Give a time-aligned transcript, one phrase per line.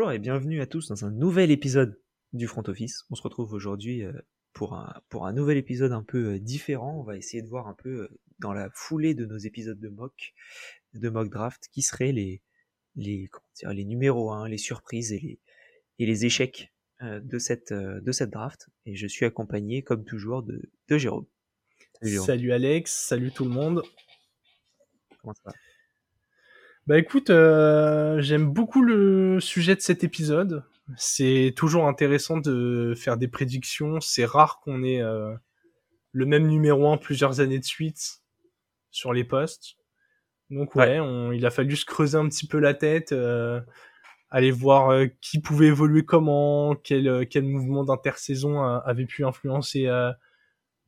[0.00, 2.00] Bonjour et bienvenue à tous dans un nouvel épisode
[2.32, 3.04] du Front Office.
[3.10, 4.14] On se retrouve aujourd'hui euh,
[4.54, 6.98] pour un, pour un nouvel épisode un peu euh, différent.
[6.98, 9.88] On va essayer de voir un peu euh, dans la foulée de nos épisodes de
[9.90, 10.32] mock,
[10.94, 12.40] de mock draft, qui seraient les,
[12.96, 15.38] les, comment dire, les numéros 1, les surprises et les,
[15.98, 16.72] et les échecs
[17.02, 18.70] de cette, de cette draft.
[18.86, 21.26] Et je suis accompagné, comme toujours, de, de Jérôme.
[22.00, 22.26] Salut, Jérôme.
[22.26, 23.82] salut Alex, salut tout le monde.
[25.20, 25.52] Comment ça va?
[26.90, 30.64] Bah écoute, euh, j'aime beaucoup le sujet de cet épisode.
[30.96, 34.00] C'est toujours intéressant de faire des prédictions.
[34.00, 35.32] C'est rare qu'on ait euh,
[36.10, 38.22] le même numéro 1 plusieurs années de suite
[38.90, 39.76] sur les postes.
[40.50, 40.98] Donc ouais,
[41.32, 43.60] il a fallu se creuser un petit peu la tête, euh,
[44.28, 49.86] aller voir qui pouvait évoluer comment, quel, quel mouvement d'intersaison avait pu influencer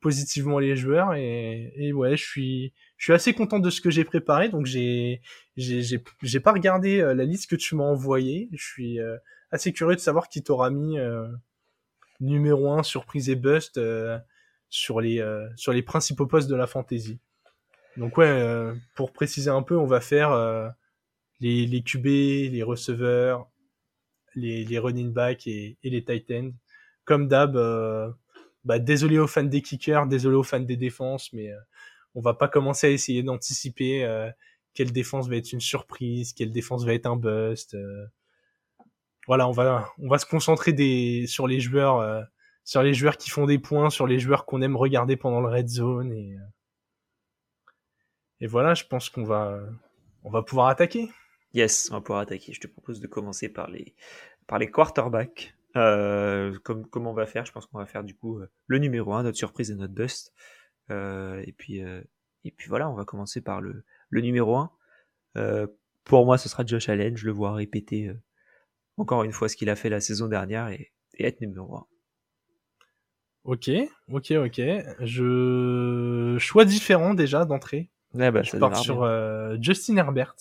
[0.02, 3.88] positivement les joueurs et, et, ouais je suis je suis assez content de ce que
[3.88, 4.50] j'ai préparé.
[4.50, 5.22] Donc j'ai
[5.56, 5.82] j'ai
[6.22, 8.50] j'ai pas regardé euh, la liste que tu m'as envoyée.
[8.52, 9.16] Je suis euh,
[9.50, 11.26] assez curieux de savoir qui t'aura mis euh,
[12.20, 13.80] numéro 1 surprise et bust
[14.68, 15.24] sur les
[15.56, 17.18] sur les principaux postes de la fantasy.
[17.96, 20.32] Donc ouais pour préciser un peu on va faire
[21.40, 23.50] les les QB les receveurs
[24.34, 26.52] les les running back et, et les tight ends.
[27.04, 27.56] Comme d'hab
[28.64, 31.58] bah, désolé aux fans des kickers, désolé aux fans des défenses, mais euh,
[32.14, 34.30] on va pas commencer à essayer d'anticiper euh,
[34.74, 37.74] quelle défense va être une surprise, quelle défense va être un bust.
[37.74, 38.06] Euh.
[39.26, 42.26] Voilà, on va on va se concentrer des sur les joueurs
[42.64, 45.48] sur les joueurs qui font des points, sur les joueurs qu'on aime regarder pendant le
[45.48, 46.36] red zone et
[48.40, 49.60] et voilà, je pense qu'on va
[50.24, 51.08] on va pouvoir attaquer.
[51.54, 52.52] Yes, on va pouvoir attaquer.
[52.52, 53.94] Je te propose de commencer par les
[54.48, 55.54] par les quarterbacks.
[55.76, 58.78] Euh, comme, comment on va faire Je pense qu'on va faire du coup euh, le
[58.78, 60.32] numéro 1, notre surprise et notre bust.
[60.90, 64.70] Euh, et, puis, et puis voilà, on va commencer par le, le numéro 1.
[66.04, 67.16] pour moi, ce sera Josh Allen.
[67.16, 68.12] Je le vois répéter
[68.96, 71.86] encore une fois ce qu'il a fait la saison dernière et, être numéro 1.
[73.44, 73.70] Ok,
[74.08, 74.60] ok, ok.
[75.00, 77.90] Je choix différent déjà d'entrée.
[78.30, 79.06] bah, je pars sur
[79.60, 80.36] Justin Herbert.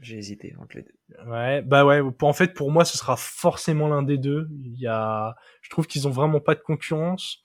[0.00, 1.30] J'ai hésité entre les deux.
[1.30, 2.00] Ouais, bah ouais.
[2.22, 4.48] En fait, pour moi, ce sera forcément l'un des deux.
[4.64, 7.44] Il y a, je trouve qu'ils ont vraiment pas de concurrence.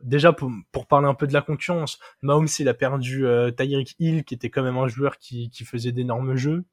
[0.00, 3.94] Déjà, pour, pour parler un peu de la concurrence, Mahomes, il a perdu euh, Tyreek
[3.98, 6.64] Hill, qui était quand même un joueur qui, qui faisait d'énormes jeux.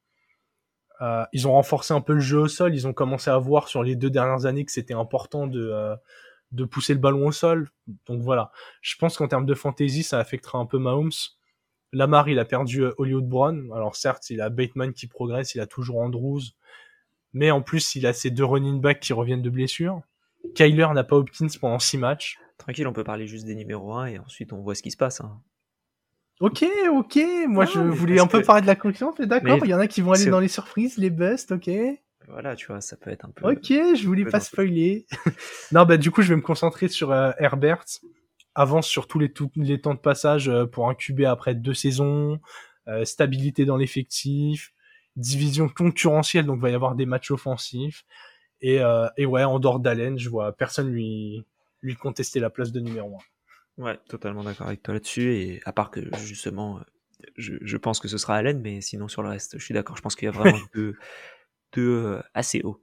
[1.02, 2.74] Euh, ils ont renforcé un peu le jeu au sol.
[2.74, 5.96] Ils ont commencé à voir sur les deux dernières années que c'était important de euh,
[6.52, 7.70] de pousser le ballon au sol.
[8.08, 8.52] Donc voilà.
[8.82, 11.12] Je pense qu'en termes de fantasy, ça affectera un peu Mahomes.
[11.96, 13.72] Lamar, il a perdu euh, Hollywood Brown.
[13.74, 16.42] Alors certes, il a Bateman qui progresse, il a toujours Andrews.
[17.34, 20.02] Mais en plus, il a ses deux running backs qui reviennent de blessure.
[20.56, 22.38] Kyler n'a pas Hopkins pendant six matchs.
[22.58, 24.98] Tranquille, on peut parler juste des numéros 1 et ensuite on voit ce qui se
[24.98, 25.22] passe.
[25.22, 25.42] Hein.
[26.42, 27.20] Ok, ok.
[27.48, 29.88] Moi, je voulais un peu parler de la concurrence, mais d'accord, il y en a
[29.88, 31.70] qui vont aller dans les surprises, les busts, ok.
[32.28, 33.52] Voilà, tu vois, ça peut être un peu.
[33.52, 35.06] Ok, je voulais pas spoiler.
[35.72, 37.86] non, bah du coup, je vais me concentrer sur euh, Herbert
[38.56, 42.40] avance sur tous les, les temps de passage euh, pour QB après deux saisons,
[42.88, 44.74] euh, stabilité dans l'effectif,
[45.16, 48.06] division concurrentielle, donc il va y avoir des matchs offensifs.
[48.62, 51.44] Et, euh, et ouais, en dehors d'Allen, je vois personne lui,
[51.82, 53.18] lui contester la place de numéro
[53.78, 53.84] 1.
[53.84, 55.36] Ouais, totalement d'accord avec toi là-dessus.
[55.36, 56.80] Et à part que justement,
[57.36, 59.98] je, je, pense que ce sera Allen, mais sinon sur le reste, je suis d'accord.
[59.98, 60.96] Je pense qu'il y a vraiment deux,
[61.74, 62.82] deux assez hauts.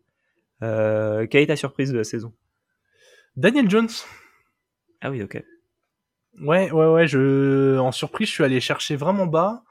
[0.63, 2.33] Euh, quelle est ta surprise de la saison?
[3.37, 3.89] Daniel Jones.
[5.01, 5.43] Ah oui, ok.
[6.41, 7.07] Ouais, ouais, ouais.
[7.07, 9.65] Je, en surprise, je suis allé chercher vraiment bas.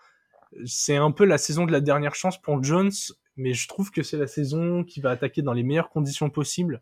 [0.66, 2.92] C'est un peu la saison de la dernière chance pour Jones,
[3.38, 6.82] mais je trouve que c'est la saison qui va attaquer dans les meilleures conditions possibles.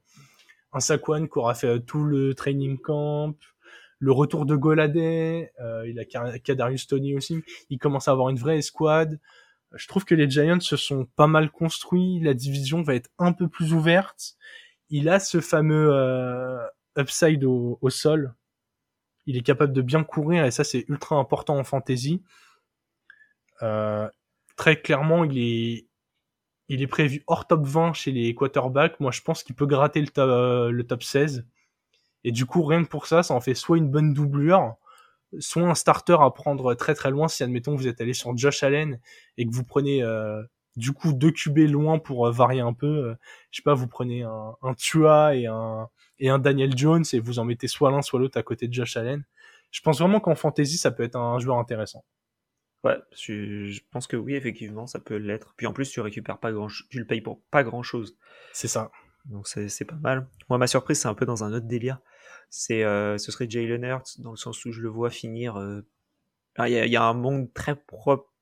[0.74, 3.36] Un Saquon qui aura fait tout le training camp,
[4.00, 7.42] le retour de Goladay, euh, il a Kadarius Tony aussi.
[7.70, 9.20] Il commence à avoir une vraie escouade.
[9.76, 12.20] Je trouve que les Giants se sont pas mal construits.
[12.22, 14.36] La division va être un peu plus ouverte.
[14.90, 16.58] Il a ce fameux euh,
[16.98, 18.34] upside au, au sol
[19.26, 22.24] il est capable de bien courir et ça c'est ultra important en fantasy.
[23.62, 24.10] Euh,
[24.56, 25.88] très clairement, il est,
[26.68, 29.00] il est prévu hors top 20 chez les quarterbacks.
[29.00, 31.46] Moi, je pense qu'il peut gratter le, top, le top 16.
[32.24, 34.76] Et du coup, rien que pour ça, ça en fait soit une bonne doublure,
[35.40, 38.64] soit un starter à prendre très très loin si admettons vous êtes allé sur Josh
[38.64, 39.00] Allen
[39.38, 40.44] et que vous prenez euh,
[40.80, 43.16] du coup deux QB loin pour euh, varier un peu.
[43.52, 45.90] je sais pas, vous prenez un, un Tua et un
[46.20, 48.74] et un Daniel Jones et vous en mettez soit l'un soit l'autre à côté de
[48.74, 49.24] Josh Allen.
[49.72, 52.04] Je pense vraiment qu'en fantasy, ça peut être un joueur intéressant.
[52.84, 55.54] Ouais, je, pense que oui, effectivement, ça peut l'être.
[55.58, 58.18] Puis en plus, tu récupères pas grand, tu le payes pour pas grand chose.
[58.54, 58.92] C'est ça.
[59.26, 60.28] Donc c'est pas mal.
[60.50, 62.00] Moi, ma surprise, c'est un peu dans un autre délire.
[62.50, 65.58] C'est, euh, ce serait Jalen Hurts dans le sens où je le vois finir.
[65.58, 65.82] Euh,
[66.66, 67.76] il y, a, un monde très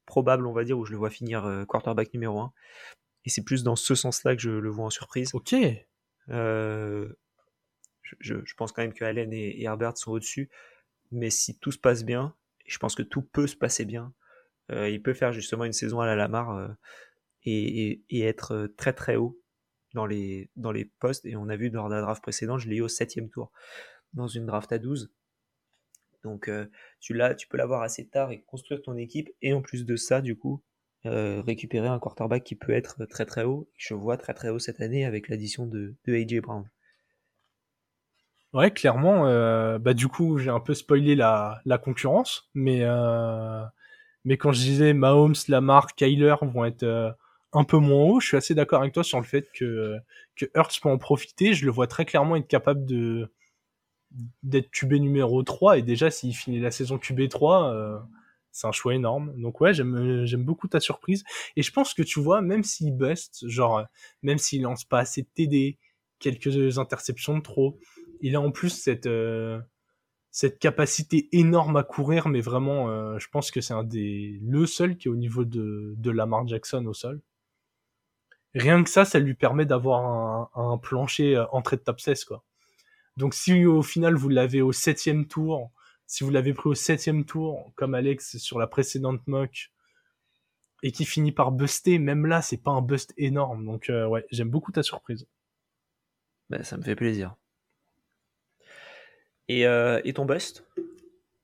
[0.08, 2.52] probable, on va dire, où je le vois finir euh, quarterback numéro 1.
[3.26, 5.30] Et c'est plus dans ce sens-là que je le vois en surprise.
[5.34, 5.54] Ok.
[6.30, 7.10] Euh,
[8.02, 10.50] je, je, pense quand même que Allen et, Herbert sont au-dessus.
[11.12, 12.34] Mais si tout se passe bien,
[12.66, 14.14] et je pense que tout peut se passer bien,
[14.72, 16.68] euh, il peut faire justement une saison à la Lamar euh,
[17.44, 19.40] et, et, être très très haut
[19.94, 21.26] dans les, dans les postes.
[21.26, 23.52] Et on a vu dans la draft précédente, je l'ai eu au septième tour,
[24.14, 25.12] dans une draft à 12.
[26.24, 26.66] Donc euh,
[27.00, 29.30] tu, l'as, tu peux l'avoir assez tard et construire ton équipe.
[29.42, 30.62] Et en plus de ça, du coup,
[31.06, 33.70] euh, récupérer un quarterback qui peut être très très haut.
[33.78, 36.70] Je vois très très haut cette année avec l'addition de, AJ Brown.
[38.54, 39.28] Ouais, clairement.
[39.28, 45.36] Euh, bah du coup, j'ai un peu spoilé la, concurrence, mais quand je disais Mahomes,
[45.48, 47.16] Lamar, Kyler vont être
[47.54, 49.98] un peu moins haut, je suis assez d'accord avec toi sur le fait que
[50.36, 51.54] que Hurts peut en profiter.
[51.54, 53.32] Je le vois très clairement être capable de
[54.44, 57.98] d'être QB numéro 3 et déjà s'il finit la saison QB 3 euh,
[58.52, 59.34] c'est un choix énorme.
[59.40, 61.24] Donc ouais j'aime j'aime beaucoup ta surprise.
[61.56, 63.84] Et je pense que tu vois même s'il bust genre
[64.24, 65.78] même s'il lance pas assez de TD
[66.20, 67.80] quelques interceptions de trop
[68.22, 69.60] il a en plus cette euh,
[70.32, 74.66] cette capacité énorme à courir mais vraiment euh, je pense que c'est un des le
[74.66, 77.22] seul qui est au niveau de de Lamar Jackson au sol.
[78.56, 82.44] Rien que ça ça lui permet d'avoir un, un plancher entrée de top 16 quoi
[83.18, 85.72] donc si au final vous l'avez au septième tour,
[86.06, 89.72] si vous l'avez pris au septième tour, comme Alex sur la précédente mock,
[90.84, 93.66] et qui finit par buster, même là, c'est pas un bust énorme.
[93.66, 95.28] Donc euh, ouais, j'aime beaucoup ta surprise.
[96.50, 97.36] Bah, ça me fait plaisir.
[99.50, 100.66] Et, euh, et ton bust?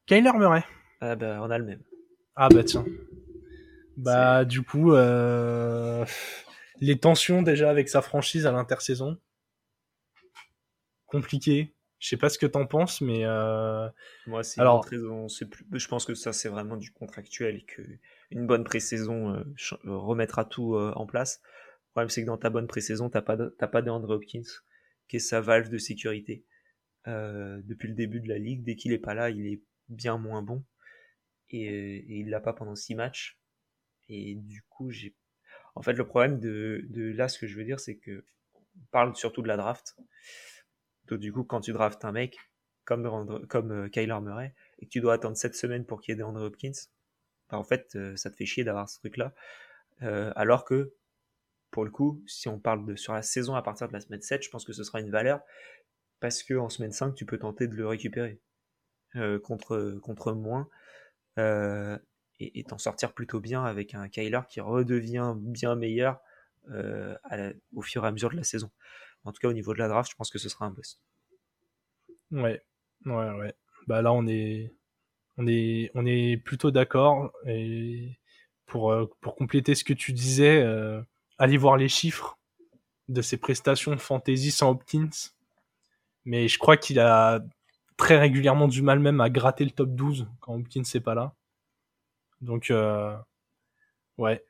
[0.05, 0.63] Kyler Murray.
[1.01, 1.81] Ah bah on a le même.
[2.35, 2.85] Ah bah tiens.
[3.97, 6.05] Bah du coup, euh,
[6.79, 9.17] les tensions déjà avec sa franchise à l'intersaison
[11.13, 11.73] compliqué.
[11.99, 13.87] Je sais pas ce que t'en penses, mais euh...
[14.27, 15.29] moi c'est alors raison.
[15.29, 15.65] C'est plus...
[15.71, 17.81] Je pense que ça c'est vraiment du contractuel et que
[18.29, 19.43] une bonne pré-saison euh,
[19.85, 21.41] remettra tout euh, en place.
[21.43, 23.55] Le problème c'est que dans ta bonne pré-saison t'as pas de...
[23.57, 24.51] t'as pas d'Andre Hopkins
[25.07, 26.43] qui est sa valve de sécurité
[27.05, 28.63] depuis le début de la ligue.
[28.63, 30.63] Dès qu'il est pas là, il est bien moins bon
[31.49, 33.39] et, et il l'a pas pendant six matchs.
[34.09, 35.15] Et du coup j'ai
[35.75, 38.25] en fait le problème de, de là ce que je veux dire c'est que
[38.55, 39.95] on parle surtout de la draft
[41.07, 42.37] donc, du coup, quand tu draftes un mec
[42.85, 46.17] comme, euh, Kyler Murray et que tu dois attendre 7 semaines pour qu'il y ait
[46.17, 46.71] des Andrew Hopkins,
[47.49, 49.33] bah, en fait, euh, ça te fait chier d'avoir ce truc-là.
[50.01, 50.93] Euh, alors que,
[51.71, 54.21] pour le coup, si on parle de sur la saison à partir de la semaine
[54.21, 55.41] 7, je pense que ce sera une valeur
[56.19, 58.39] parce que en semaine 5, tu peux tenter de le récupérer
[59.43, 60.69] contre, contre moins
[61.37, 66.21] et t'en sortir plutôt bien avec un Kyler qui redevient bien meilleur
[66.69, 68.71] au fur et à mesure de la saison.
[69.25, 70.99] En tout cas, au niveau de la draft, je pense que ce sera un boss.
[72.31, 72.61] Ouais,
[73.05, 73.53] ouais, ouais.
[73.87, 74.73] Bah là, on est,
[75.37, 77.31] on est, on est plutôt d'accord.
[77.45, 78.17] Et
[78.65, 81.01] pour, euh, pour compléter ce que tu disais, euh,
[81.37, 82.37] allez voir les chiffres
[83.09, 85.09] de ses prestations fantasy sans Hopkins.
[86.25, 87.41] Mais je crois qu'il a
[87.97, 91.33] très régulièrement du mal même à gratter le top 12 quand Hopkins n'est pas là.
[92.41, 93.15] Donc, euh,
[94.17, 94.43] ouais.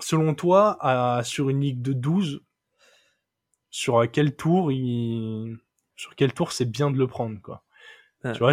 [0.00, 2.42] Selon toi, à, sur une ligue de 12,
[3.70, 5.56] sur quel tour il
[5.96, 7.64] sur quel tour c'est bien de le prendre quoi.
[8.24, 8.52] Ah, tu vois,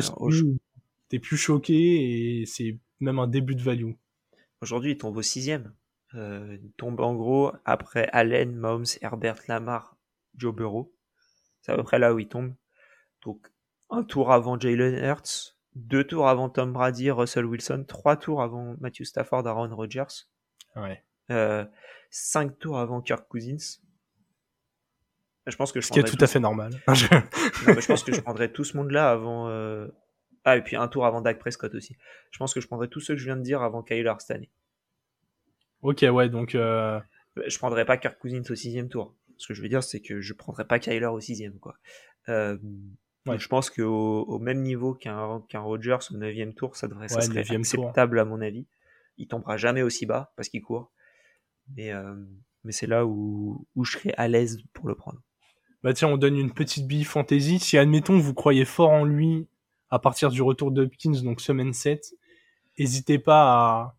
[1.10, 3.94] t'es plus choqué et c'est même un début de value.
[4.62, 5.74] Aujourd'hui, il tombe au sixième.
[6.14, 9.98] Euh, il tombe en gros après Allen, Mahomes, Herbert, Lamar,
[10.38, 10.94] Joe Burrow.
[11.62, 12.54] C'est à peu près là où il tombe.
[13.24, 13.52] Donc
[13.90, 18.76] un tour avant Jalen Hurts, deux tours avant Tom Brady, Russell Wilson, trois tours avant
[18.80, 20.28] Matthew Stafford, Aaron Rodgers.
[20.76, 21.04] Ouais.
[21.32, 21.66] Euh,
[22.10, 23.80] cinq tours avant Kirk Cousins.
[25.48, 26.72] Je pense que je Ce qui est tout, à fait normal.
[26.94, 29.48] je pense que je prendrais tout ce monde-là avant.
[29.50, 29.88] Euh,
[30.44, 31.96] ah, et puis un tour avant Dak Prescott aussi.
[32.32, 34.36] Je pense que je prendrais tous ceux que je viens de dire avant Kyler cette
[34.36, 34.50] année.
[35.82, 36.56] Ok, ouais, donc.
[36.56, 37.00] Euh...
[37.48, 39.14] Je prendrais pas Kirk Cousins au sixième tour.
[39.38, 41.76] Ce que je veux dire, c'est que je prendrais pas Kyler au sixième, quoi.
[42.30, 42.58] Euh,
[43.28, 43.38] ouais.
[43.38, 47.22] Je pense qu'au au même niveau qu'un qu'un Rodgers au neuvième tour, ça devrait ça
[47.22, 48.66] serait acceptable à mon avis.
[49.18, 50.92] Il tombera jamais aussi bas parce qu'il court.
[51.76, 52.16] Mais, euh,
[52.64, 55.22] mais c'est là où, où je serais à l'aise pour le prendre
[55.86, 57.60] bah tiens, on donne une petite bille fantasy.
[57.60, 59.48] Si admettons vous croyez fort en lui
[59.92, 62.16] à partir du retour de Hopkins, donc semaine 7,
[62.80, 63.96] n'hésitez pas à,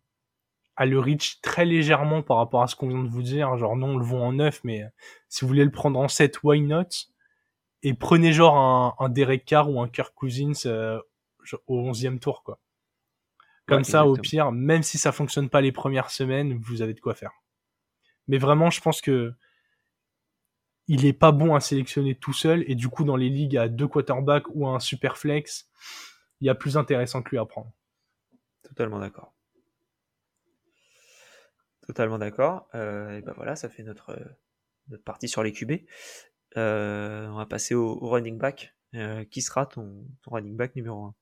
[0.75, 3.55] à le reach très légèrement par rapport à ce qu'on vient de vous dire.
[3.55, 4.83] Genre non, on le vend en 9, mais
[5.29, 6.89] si vous voulez le prendre en 7, why not?
[7.83, 10.99] Et prenez genre un, un Derek Carr ou un Kirk Cousins euh,
[11.67, 12.59] au 11e tour, quoi.
[13.65, 16.99] Comme ça, au pire, même si ça fonctionne pas les premières semaines, vous avez de
[16.99, 17.31] quoi faire.
[18.27, 19.33] Mais vraiment, je pense que
[20.87, 23.67] il est pas bon à sélectionner tout seul et du coup dans les ligues à
[23.67, 25.69] deux quarterbacks ou un super flex,
[26.39, 27.71] il y a plus intéressant que lui à prendre.
[28.63, 29.33] Totalement d'accord.
[31.85, 32.67] Totalement d'accord.
[32.73, 34.17] et ben voilà, ça fait notre,
[34.89, 35.71] notre partie sur les QB.
[36.55, 38.75] on va passer au, running back.
[39.31, 41.15] qui sera ton, ton running back numéro 1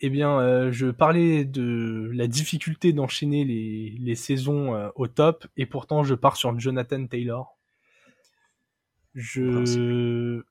[0.00, 5.46] eh bien, euh, je parlais de la difficulté d'enchaîner les, les saisons euh, au top,
[5.56, 7.53] et pourtant je pars sur Jonathan Taylor.
[9.14, 10.42] Je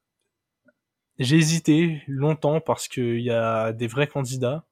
[1.19, 4.65] j'ai hésité longtemps parce qu'il y a des vrais candidats,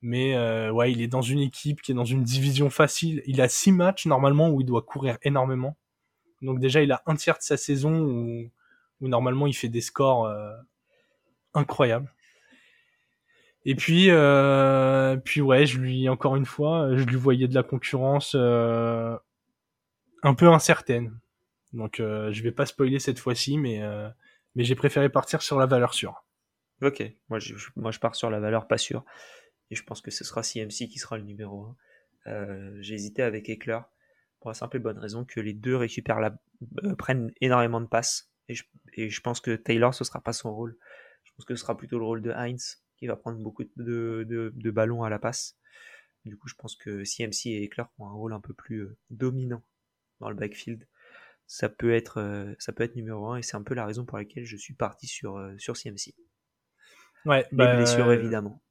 [0.00, 3.22] mais euh, ouais, il est dans une équipe qui est dans une division facile.
[3.26, 5.76] Il a six matchs normalement où il doit courir énormément.
[6.40, 8.50] Donc déjà, il a un tiers de sa saison où,
[9.00, 10.32] où normalement il fait des scores
[11.54, 12.10] incroyables.
[13.64, 17.62] Et puis, euh, puis ouais, je lui encore une fois, je lui voyais de la
[17.62, 19.16] concurrence euh,
[20.22, 21.18] un peu incertaine.
[21.72, 24.08] Donc, euh, je vais pas spoiler cette fois-ci, mais euh,
[24.54, 26.24] mais j'ai préféré partir sur la valeur sûre.
[26.80, 29.04] Ok, moi je, moi je pars sur la valeur pas sûre,
[29.70, 31.74] et je pense que ce sera CMC qui sera le numéro
[32.24, 32.80] 1.
[32.80, 33.80] j'ai hésité avec Eckler
[34.40, 36.38] pour la simple et bonne raison que les deux récupèrent la,
[36.96, 40.54] prennent énormément de passes, et je, et je pense que Taylor ce sera pas son
[40.54, 40.76] rôle.
[41.24, 44.26] Je pense que ce sera plutôt le rôle de Heinz qui va prendre beaucoup de,
[44.26, 45.56] de, ballons à la passe.
[46.24, 48.96] Du coup, je pense que CMC et Eckler ont un rôle un peu plus euh,
[49.10, 49.62] dominant
[50.20, 50.86] dans le backfield.
[51.48, 54.04] Ça peut être, euh, ça peut être numéro 1 et c'est un peu la raison
[54.04, 56.14] pour laquelle je suis parti sur, euh, sur CMC.
[57.24, 58.62] Ouais, Les bah, blessures, évidemment.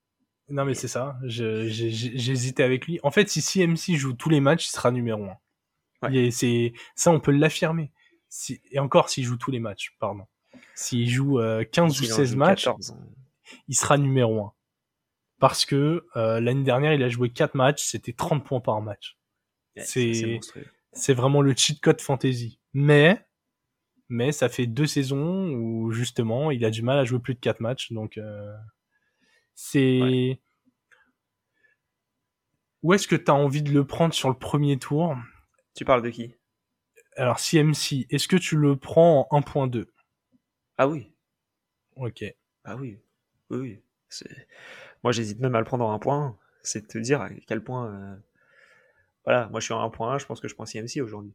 [0.48, 1.18] Non, mais c'est ça.
[1.24, 1.66] J'ai
[2.32, 3.00] hésité avec lui.
[3.02, 6.10] En fait, si CMC joue tous les matchs, il sera numéro 1.
[6.10, 6.32] Ouais.
[6.32, 7.92] C'est ça, on peut l'affirmer.
[8.30, 10.26] Si, et encore, s'il joue tous les matchs, pardon.
[10.76, 11.40] S'il joue
[11.72, 12.70] 15 ou 16 matchs,
[13.68, 14.54] il sera numéro 1.
[15.40, 19.18] Parce que euh, l'année dernière, il a joué 4 matchs, c'était 30 points par match.
[19.76, 20.40] c'est
[20.94, 22.57] c'est vraiment le cheat code fantasy.
[22.74, 23.24] Mais
[24.10, 27.40] mais ça fait deux saisons où justement, il a du mal à jouer plus de
[27.40, 28.56] 4 matchs donc euh,
[29.56, 30.40] c'est
[32.84, 35.18] Où est-ce que tu as envie de le prendre sur le premier tour?
[35.76, 36.36] Tu parles de qui?
[37.16, 39.88] Alors CMC, est-ce que tu le prends en 1.2
[40.78, 41.12] Ah oui.
[41.96, 42.24] OK.
[42.64, 43.00] Ah oui.
[43.50, 43.82] Oui,
[45.04, 46.38] moi j'hésite même à le prendre en un point.
[46.64, 47.88] C'est de te dire à quel point.
[47.88, 48.16] Euh,
[49.26, 51.34] voilà, moi je suis en un point je pense que je prends CMC aujourd'hui.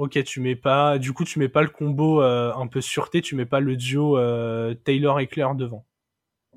[0.00, 0.98] Ok, tu mets pas.
[0.98, 3.76] Du coup, tu mets pas le combo euh, un peu sûreté, tu mets pas le
[3.76, 5.86] duo euh, Taylor et Claire devant?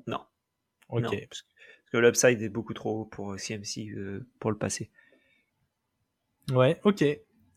[0.06, 0.24] Non.
[0.88, 1.14] Ok.
[1.28, 1.44] parce,
[1.92, 3.92] que, l'upside est beaucoup trop haut pour CMC
[4.40, 4.90] pour le passer.
[6.52, 7.04] Ouais, ok.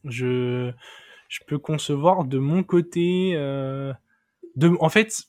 [0.03, 0.73] Je,
[1.29, 3.31] je peux concevoir de mon côté.
[3.35, 4.75] De...
[4.81, 5.23] En fait,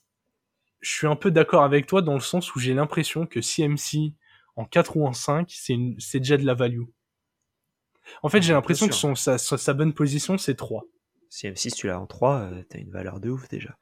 [0.81, 4.13] je suis un peu d'accord avec toi dans le sens où j'ai l'impression que CMC
[4.57, 6.83] en 4 ou en 5, c'est c'est déjà de la value.
[8.23, 10.85] En fait, j'ai l'impression que son, sa, sa, bonne position, c'est 3.
[11.31, 13.77] CMC, si tu l'as en 3, euh, t'as une valeur de ouf déjà.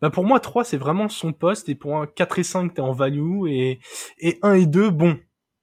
[0.00, 2.80] Bah pour moi, 3, c'est vraiment son poste, et pour un 4 et 5, t'es
[2.80, 3.80] en value, et,
[4.18, 5.18] et 1 et 2, bon.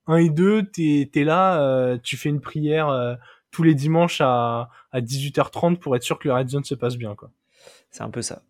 [0.08, 3.16] 1 et 2, t'es es là, euh, tu fais une prière euh,
[3.52, 6.98] tous les dimanches à, à 18h30 pour être sûr que le red zone se passe
[6.98, 7.32] bien, quoi.
[7.90, 8.44] C'est un peu ça.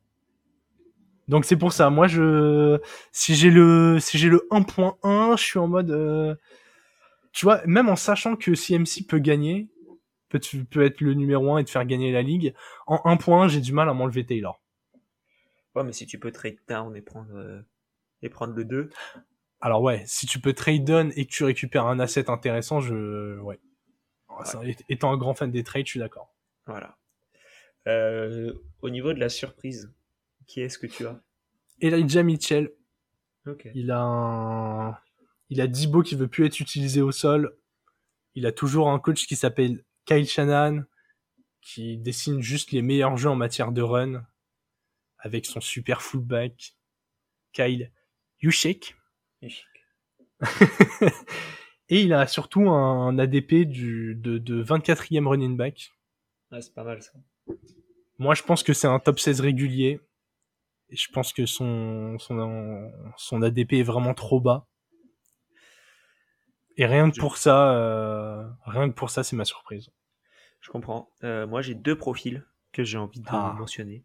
[1.28, 1.90] Donc c'est pour ça.
[1.90, 2.80] Moi, je
[3.12, 6.36] si j'ai le si j'ai le 1.1, je suis en mode euh...
[7.38, 9.70] tu vois, même en sachant que CMC peut gagner,
[10.30, 10.42] peut,
[10.72, 12.56] peut être le numéro 1 et te faire gagner la ligue,
[12.88, 14.60] en 1.1, j'ai du mal à m'enlever Taylor.
[15.76, 17.62] Ouais, mais si tu peux trade down et prendre euh,
[18.24, 18.90] et prendre le 2.
[19.62, 23.38] Alors ouais, si tu peux trade down et que tu récupères un asset intéressant, je
[23.42, 23.60] ouais.
[24.90, 26.34] Étant un grand fan des trades, je suis d'accord.
[26.66, 26.98] Voilà.
[27.86, 28.52] Euh,
[28.82, 29.94] au niveau de la surprise,
[30.48, 31.22] qui est-ce que tu as?
[31.82, 32.72] Elijah Mitchell.
[33.76, 34.98] Il a un...
[35.50, 37.58] il a Dibo qui veut plus être utilisé au sol.
[38.36, 40.84] Il a toujours un coach qui s'appelle Kyle Shannon
[41.62, 44.26] qui dessine juste les meilleurs jeux en matière de run
[45.20, 46.76] avec son super fullback
[47.54, 47.92] Kyle
[48.42, 48.96] Yushik.
[51.90, 55.94] Et il a surtout un ADP du, de, de 24e running back.
[56.52, 57.14] c'est pas mal ça.
[58.20, 60.02] Moi, je pense que c'est un top 16 régulier
[60.90, 64.68] je pense que son, son, son ADP est vraiment trop bas.
[66.78, 69.90] Et rien que pour ça, euh, rien que pour ça, c'est ma surprise.
[70.62, 71.12] Je comprends.
[71.24, 73.56] Euh, moi, j'ai deux profils que j'ai envie de ah.
[73.58, 74.04] mentionner.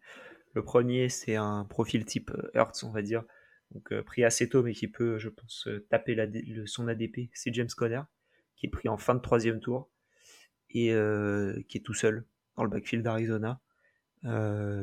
[0.54, 3.24] Le premier, c'est un profil type euh, Hertz, on va dire,
[3.72, 7.30] donc pris assez tôt, mais qui peut, je pense, taper la, le, son ADP.
[7.34, 8.02] C'est James Conner,
[8.56, 9.90] qui est pris en fin de troisième tour
[10.70, 10.94] et
[11.68, 12.24] qui est tout seul
[12.56, 13.60] dans le backfield d'Arizona.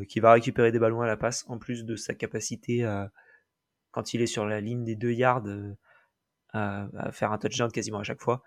[0.08, 3.12] Qui va récupérer des ballons à la passe, en plus de sa capacité à,
[3.92, 5.44] quand il est sur la ligne des deux yards,
[6.56, 8.44] euh, à, faire un touchdown quasiment à chaque fois.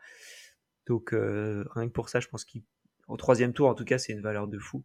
[0.87, 4.13] Donc euh, rien que pour ça, je pense qu'au troisième tour, en tout cas, c'est
[4.13, 4.85] une valeur de fou.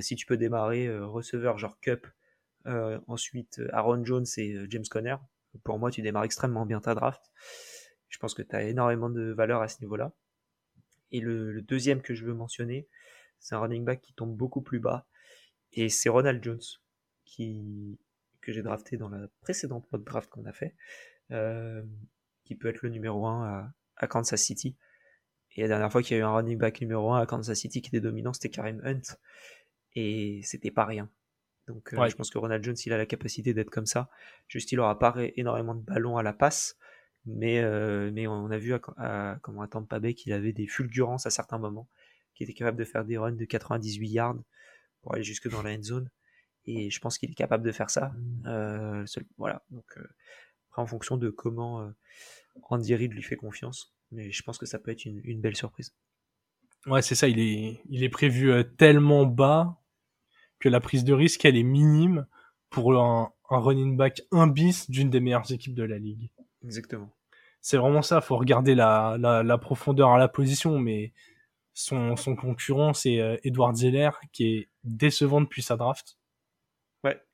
[0.00, 2.06] si tu peux démarrer receveur genre Cup,
[3.06, 5.16] ensuite Aaron Jones et James Conner,
[5.64, 7.32] pour moi, tu démarres extrêmement bien ta draft.
[8.08, 10.12] Je pense que tu as énormément de valeur à ce niveau-là.
[11.10, 12.88] Et le, deuxième que je veux mentionner,
[13.38, 15.06] c'est un running back qui tombe beaucoup plus bas.
[15.72, 16.60] Et c'est Ronald Jones,
[17.24, 17.98] qui,
[18.40, 20.74] que j'ai drafté dans la précédente mock draft qu'on a fait,
[21.30, 21.82] euh,
[22.52, 24.76] qui peut être le numéro 1 à, à, Kansas City.
[25.54, 27.58] Et la dernière fois qu'il y a eu un running back numéro 1 à Kansas
[27.58, 29.16] City qui était dominant, c'était Karim Hunt.
[29.94, 31.10] Et c'était pas rien.
[31.66, 34.10] Donc euh, je pense que Ronald Jones, il a la capacité d'être comme ça.
[34.48, 36.76] Juste, il aura pas énormément de ballons à la passe.
[37.24, 40.66] Mais, euh, mais on a vu à, à, comment à Tampa Bay qu'il avait des
[40.66, 41.88] fulgurances à certains moments,
[42.34, 44.42] qu'il était capable de faire des runs de 98 yards
[45.02, 46.10] pour aller jusque dans la end zone.
[46.64, 48.12] Et je pense qu'il est capable de faire ça.
[48.46, 49.04] Euh,
[49.38, 49.62] voilà.
[49.70, 49.98] Donc,
[50.72, 51.90] après, en fonction de comment euh,
[52.70, 53.94] Andy Reid lui fait confiance.
[54.10, 55.94] Mais je pense que ça peut être une, une belle surprise.
[56.86, 57.28] Ouais, c'est ça.
[57.28, 59.78] Il est, il est prévu euh, tellement bas
[60.60, 62.26] que la prise de risque, elle est minime
[62.70, 66.30] pour un, un running back 1 bis d'une des meilleures équipes de la ligue.
[66.64, 67.14] Exactement.
[67.60, 68.22] C'est vraiment ça.
[68.22, 71.12] Faut regarder la, la, la, profondeur à la position, mais
[71.74, 76.16] son, son concurrent, c'est Edward Zeller, qui est décevant depuis sa draft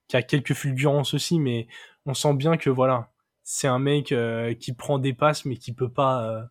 [0.09, 1.69] qui a quelques fulgurances aussi, mais
[2.07, 3.13] on sent bien que voilà,
[3.51, 6.45] c'est un mec euh, qui prend des passes, mais qui peut pas, euh,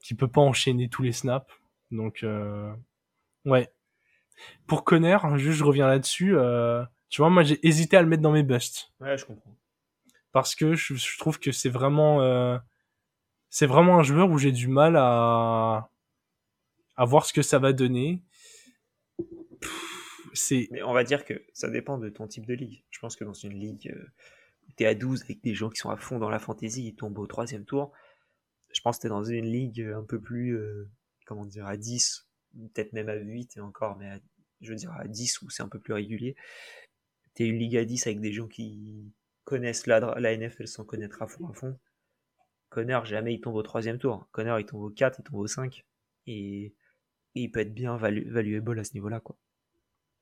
[0.00, 1.52] qui peut pas enchaîner tous les snaps.
[1.90, 2.72] Donc euh,
[3.44, 3.70] ouais.
[4.66, 6.34] Pour Conner, juste je reviens là-dessus.
[7.10, 8.94] tu vois, moi j'ai hésité à le mettre dans mes busts.
[8.98, 9.54] Ouais, je comprends.
[10.32, 12.58] Parce que je, je trouve que c'est vraiment,
[13.50, 15.90] c'est vraiment un joueur où j'ai du mal à
[16.96, 18.22] à voir ce que ça va donner.
[20.50, 22.84] Mais on va dire que ça dépend de ton type de ligue.
[22.90, 23.94] Je pense que dans une ligue
[24.66, 26.38] euh, où tu es à 12 avec des gens qui sont à fond dans la
[26.38, 27.92] fantasy, ils tombent au troisième tour.
[28.72, 30.88] Je pense que tu es dans une ligue un peu plus, euh,
[31.26, 32.28] comment dire, à 10,
[32.74, 34.20] peut-être même à 8 et encore, mais
[34.60, 36.36] je veux dire à 10 où c'est un peu plus régulier.
[37.34, 39.12] Tu es une ligue à 10 avec des gens qui
[39.44, 41.78] connaissent la, la NFL sans connaître à fond à fond.
[42.68, 44.28] Connor, jamais il tombe au troisième tour.
[44.32, 45.84] Connor, il tombe au 4, il tombe au 5.
[46.26, 46.74] Et,
[47.34, 49.36] il peut être bien valuable à ce niveau-là, quoi.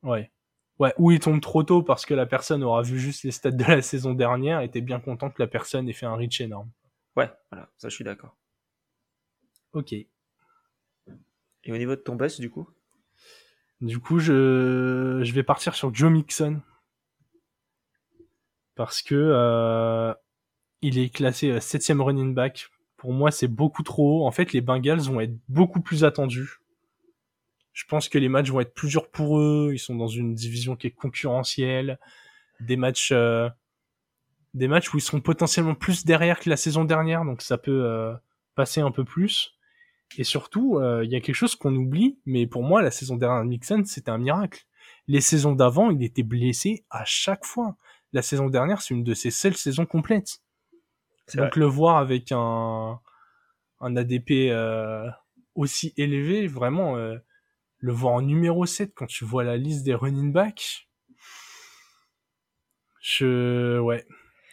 [0.03, 0.31] Ouais.
[0.79, 3.51] Ouais, ou il tombe trop tôt parce que la personne aura vu juste les stats
[3.51, 6.41] de la saison dernière et était bien content que la personne ait fait un reach
[6.41, 6.69] énorme.
[7.15, 8.35] Ouais, voilà, ça je suis d'accord.
[9.71, 9.93] Ok.
[9.93, 10.07] Et
[11.71, 12.69] au niveau de ton boss, du coup?
[13.81, 16.61] Du coup, je, je vais partir sur Joe Mixon.
[18.75, 20.13] Parce que euh,
[20.81, 22.69] il est classé 7 euh, running back.
[22.97, 24.27] Pour moi, c'est beaucoup trop haut.
[24.27, 26.59] En fait, les Bengals vont être beaucoup plus attendus
[27.75, 29.71] je pense que les matchs vont être plus durs pour eux.
[29.73, 31.99] Ils sont dans une division qui est concurrentielle.
[32.61, 33.49] Des matchs, euh,
[34.53, 37.83] des matchs où ils seront potentiellement plus derrière que la saison dernière, donc ça peut
[37.83, 38.13] euh,
[38.55, 39.57] passer un peu plus.
[40.17, 43.17] Et surtout, euh, il y a quelque chose qu'on oublie, mais pour moi, la saison
[43.17, 44.65] dernière de Mixon, c'était un miracle.
[45.09, 47.75] Les saisons d'avant, il était blessé à chaque fois.
[48.13, 50.39] La saison dernière, c'est une de ses seules saisons complètes.
[51.33, 53.01] Donc le voir avec un,
[53.81, 54.53] un ADP
[55.55, 56.95] aussi élevé, vraiment,
[57.77, 60.87] le voir en numéro 7 quand tu vois la liste des running backs,
[63.01, 64.05] je, ouais,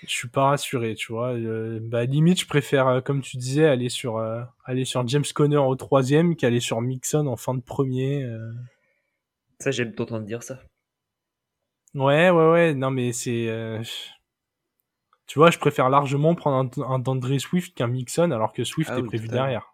[0.02, 1.32] je suis pas rassuré, tu vois.
[1.32, 5.24] Euh, bah, limite, je préfère, euh, comme tu disais, aller sur, euh, aller sur James
[5.34, 8.28] Conner au troisième qu'aller sur Mixon en fin de premier.
[9.58, 10.60] Ça, j'aime t'entendre dire ça.
[11.94, 12.74] Ouais, ouais, ouais.
[12.74, 13.48] Non, mais c'est,
[15.26, 18.90] tu vois, je préfère largement prendre un, un Dandre Swift qu'un Mixon, alors que Swift
[18.92, 19.71] ah est prévu derrière.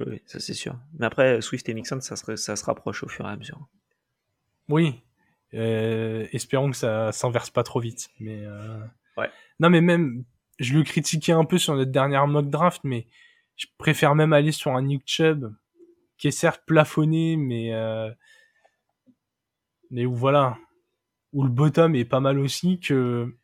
[0.00, 0.78] Oui, ça c'est sûr.
[0.98, 3.66] Mais après, Swift et Mixon, ça se, ça se rapproche au fur et à mesure.
[4.68, 5.02] Oui.
[5.54, 8.10] Euh, espérons que ça s'inverse pas trop vite.
[8.20, 8.78] Mais euh...
[9.16, 9.30] ouais.
[9.60, 10.24] Non, mais même,
[10.58, 13.06] je le critiquais un peu sur notre dernière mock draft, mais
[13.56, 15.52] je préfère même aller sur un Nick Chubb
[16.16, 18.10] qui est certes plafonné, mais euh...
[19.90, 20.58] mais où voilà,
[21.32, 23.34] où le bottom est pas mal aussi que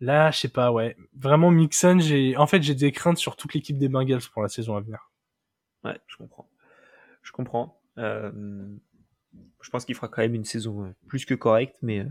[0.00, 0.96] là, je sais pas, ouais.
[1.14, 4.48] Vraiment Mixon, j'ai en fait j'ai des craintes sur toute l'équipe des Bengals pour la
[4.48, 5.10] saison à venir.
[5.86, 6.50] Ouais, je comprends.
[7.22, 7.80] Je comprends.
[7.98, 8.68] Euh,
[9.60, 12.08] je pense qu'il fera quand même une saison euh, plus que correcte, mais, euh,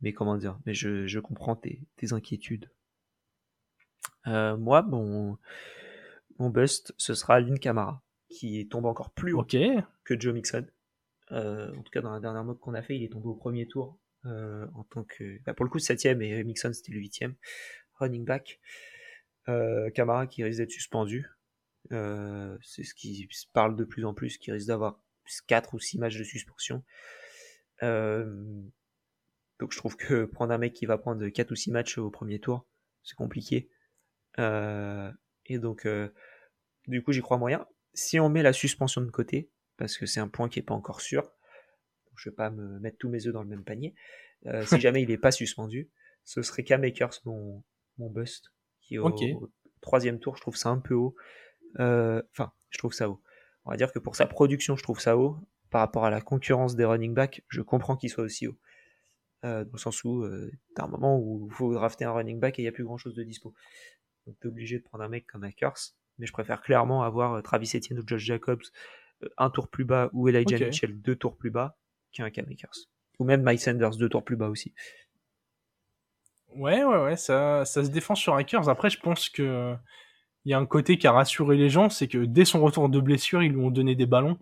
[0.00, 2.68] mais comment dire, mais je, je comprends tes, tes inquiétudes.
[4.26, 5.38] moi, mon,
[6.38, 10.66] mon bust, ce sera Lynn Camara, qui tombe encore plus haut que Joe Mixon.
[11.30, 13.68] en tout cas, dans la dernière mode qu'on a fait, il est tombé au premier
[13.68, 17.36] tour en tant que, bah, pour le coup, septième et Mixon c'était le huitième
[18.00, 18.60] running back.
[19.94, 21.26] Camara qui risque d'être suspendu.
[21.92, 25.00] Euh, c'est ce qui se parle de plus en plus, qui risque d'avoir
[25.46, 26.84] 4 ou 6 matchs de suspension.
[27.82, 28.62] Euh,
[29.58, 32.10] donc je trouve que prendre un mec qui va prendre 4 ou 6 matchs au
[32.10, 32.66] premier tour,
[33.02, 33.70] c'est compliqué.
[34.38, 35.10] Euh,
[35.46, 35.88] et donc,
[36.86, 37.66] du coup, j'y crois moyen.
[37.94, 40.74] Si on met la suspension de côté, parce que c'est un point qui est pas
[40.74, 43.94] encore sûr, donc je vais pas me mettre tous mes œufs dans le même panier.
[44.64, 45.90] si jamais il est pas suspendu,
[46.24, 47.64] ce serait Cam Akers mon,
[47.96, 50.36] mon bust, qui est au, troisième tour.
[50.36, 51.16] Je trouve ça un peu haut.
[51.76, 53.20] Enfin, je trouve ça haut.
[53.64, 55.36] On va dire que pour sa production, je trouve ça haut.
[55.70, 58.56] Par rapport à la concurrence des running backs, je comprends qu'il soit aussi haut.
[59.42, 60.26] dans le sens où
[60.74, 62.84] t'as un moment où il faut drafter un running back et il n'y a plus
[62.84, 63.54] grand chose de dispo.
[64.26, 67.70] Donc t'es obligé de prendre un mec comme Akers, mais je préfère clairement avoir Travis
[67.74, 68.62] Etienne ou Josh Jacobs
[69.36, 71.76] un tour plus bas ou Elijah Mitchell deux tours plus bas
[72.12, 72.88] qu'un Cam Akers.
[73.18, 74.72] Ou même Mike Sanders deux tours plus bas aussi.
[76.54, 78.68] Ouais, ouais, ouais, ça, ça se défend sur Hackers.
[78.68, 79.74] Après, je pense que
[80.48, 82.88] il y a un côté qui a rassuré les gens, c'est que dès son retour
[82.88, 84.38] de blessure, ils lui ont donné des ballons.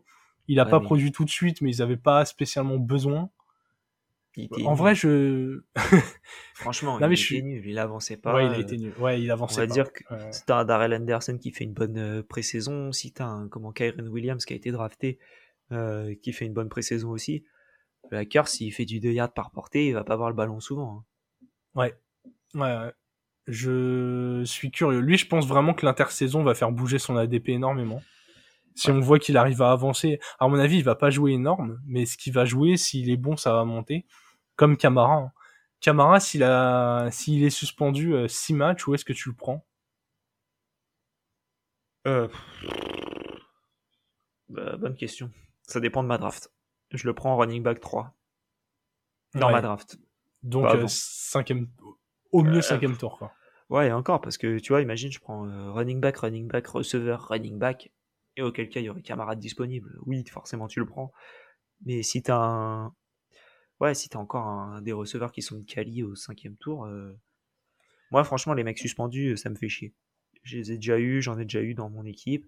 [0.46, 3.28] Il a pas produit tout de suite, mais ils avaient pas spécialement besoin.
[4.64, 5.62] en vrai, je.
[6.54, 7.66] Franchement, il était nul.
[7.66, 8.36] Il avançait pas.
[8.36, 8.94] Ouais, il a été nul.
[9.00, 11.72] Ouais, il avançait On va dire que si t'as un Darrell Anderson qui fait une
[11.72, 15.18] bonne euh, pré-saison, si t'as un comment Kyron Williams qui a été drafté,
[15.72, 17.42] euh, qui fait une bonne pré-saison aussi,
[18.12, 20.60] le hacker, s'il fait du 2 yards par portée, il va pas avoir le ballon
[20.60, 20.98] souvent.
[21.00, 21.46] Hein.
[21.74, 21.94] Ouais.
[22.54, 22.92] Ouais,
[23.46, 25.00] Je suis curieux.
[25.00, 28.02] Lui, je pense vraiment que l'intersaison va faire bouger son ADP énormément.
[28.74, 31.80] Si on voit qu'il arrive à avancer, à mon avis, il va pas jouer énorme,
[31.87, 34.04] mais ce qu'il va jouer, s'il est bon, ça va monter.
[34.56, 35.14] Comme Camara.
[35.14, 35.32] Hein.
[35.80, 39.64] Camara, s'il a, s'il est suspendu 6 euh, matchs, où est-ce que tu le prends?
[42.06, 42.28] Euh...
[44.48, 45.30] Bah, bonne question.
[45.62, 46.52] Ça dépend de ma draft.
[46.90, 48.14] Je le prends en running back 3.
[49.35, 49.98] Dans ma draft.
[50.42, 51.68] Donc, euh, cinquième,
[52.32, 53.32] au mieux euh, cinquième tour, quoi.
[53.68, 57.28] Ouais, encore, parce que tu vois, imagine, je prends euh, running back, running back, receveur,
[57.28, 57.90] running back,
[58.36, 59.98] et auquel cas il y aurait camarade disponible.
[60.06, 61.12] Oui, forcément, tu le prends.
[61.84, 62.94] Mais si t'as un.
[63.80, 66.88] Ouais, si t'as encore un, des receveurs qui sont quali au cinquième tour,
[68.10, 69.92] moi, franchement, les mecs suspendus, ça me fait chier.
[70.44, 72.46] Je les ai déjà eu, j'en ai déjà eu dans mon équipe.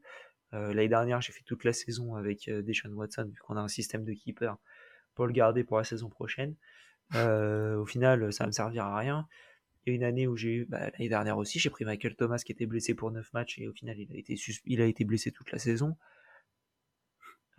[0.52, 4.04] L'année dernière, j'ai fait toute la saison avec Deshaun Watson, vu qu'on a un système
[4.04, 4.56] de keeper
[5.14, 6.54] pour le garder pour la saison prochaine.
[7.14, 9.26] Euh, au final, ça va me servir à rien.
[9.92, 12.66] Une année où j'ai eu, bah, l'année dernière aussi, j'ai pris Michael Thomas qui était
[12.66, 15.51] blessé pour 9 matchs et au final, il a été, il a été blessé toute
[15.53, 15.96] la saison.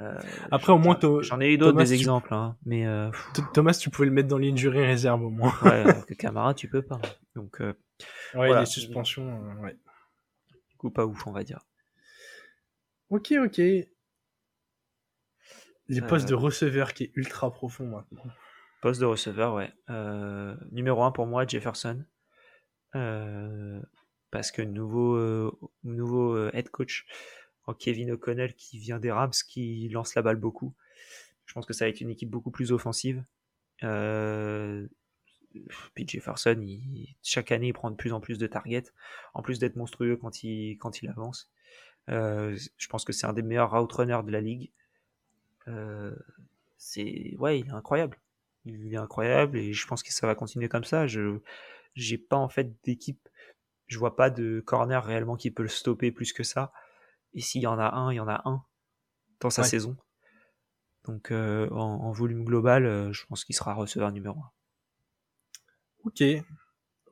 [0.02, 0.18] Euh,
[0.52, 3.12] Après, au moins, j'en ai eu d'autres des exemples, hein, mais euh,
[3.54, 5.54] Thomas, tu pouvais le mettre dans l'injury réserve au moins.
[5.64, 7.02] ouais, que Camara, tu peux pas.
[7.36, 7.60] Donc,
[8.34, 9.78] ouais, les suspensions, ouais.
[10.70, 11.66] Du coup, pas ouf, on va dire.
[13.10, 13.58] Ok, ok.
[15.90, 18.24] Les postes de receveur qui est ultra profond maintenant.
[18.82, 19.74] Poste de receveur, ouais.
[19.90, 22.06] Euh, numéro 1 pour moi, Jefferson.
[22.96, 23.80] Euh,
[24.32, 25.52] parce que nouveau, euh,
[25.84, 27.06] nouveau head coach,
[27.78, 30.74] Kevin O'Connell qui vient des Rams, qui lance la balle beaucoup.
[31.46, 33.24] Je pense que ça va être une équipe beaucoup plus offensive.
[35.94, 36.66] puis Jefferson,
[37.24, 38.92] chaque année, il prend de plus en plus de targets,
[39.34, 41.52] en plus d'être monstrueux quand il, quand il avance.
[42.08, 44.72] je pense que c'est un des meilleurs route runners de la ligue.
[46.78, 48.18] c'est ouais, il est incroyable
[48.66, 51.08] il est incroyable et je pense que ça va continuer comme ça.
[51.96, 53.28] J'ai pas en fait d'équipe,
[53.88, 56.72] je vois pas de corner réellement qui peut le stopper plus que ça.
[57.34, 58.64] Et s'il y en a un, il y en a un
[59.40, 59.98] dans sa saison.
[61.06, 64.52] Donc euh, en, volume global, euh, je pense qu'il sera receveur numéro 1.
[66.06, 66.24] Ok,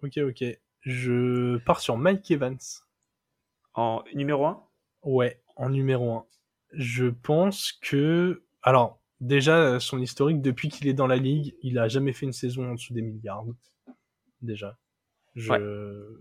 [0.03, 0.59] ok, ok.
[0.81, 2.57] Je pars sur Mike Evans.
[3.73, 4.63] En numéro 1
[5.03, 6.25] Ouais, en numéro 1.
[6.73, 8.43] Je pense que...
[8.61, 12.33] Alors, déjà, son historique, depuis qu'il est dans la ligue, il a jamais fait une
[12.33, 13.45] saison en dessous des milliards.
[14.41, 14.77] Déjà.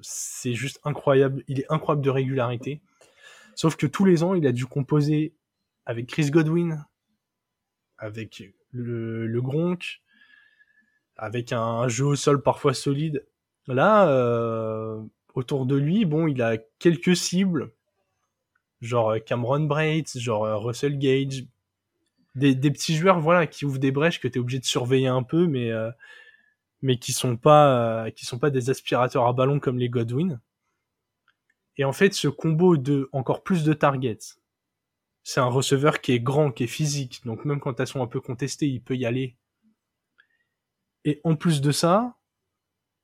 [0.02, 1.42] C'est juste incroyable.
[1.48, 2.83] Il est incroyable de régularité.
[3.55, 5.35] Sauf que tous les ans, il a dû composer
[5.87, 6.85] avec Chris Godwin,
[7.96, 10.02] avec le, le Gronk,
[11.16, 13.26] avec un jeu au sol parfois solide.
[13.66, 15.02] Là, euh,
[15.35, 17.72] autour de lui, bon, il a quelques cibles,
[18.83, 21.46] genre Cameron Braid, genre Russell Gage,
[22.37, 25.22] des, petits joueurs voilà qui ouvrent des brèches que tu es obligé de surveiller un
[25.22, 25.90] peu mais euh,
[26.87, 30.40] mais qui sont pas euh, qui sont pas des aspirateurs à ballon comme les Godwin.
[31.79, 34.38] Et en fait ce combo de encore plus de targets
[35.25, 37.22] c'est un receveur qui est grand qui est physique.
[37.25, 39.35] Donc même quand elles sont un peu contestées il peut y aller.
[41.05, 42.14] Et en plus de ça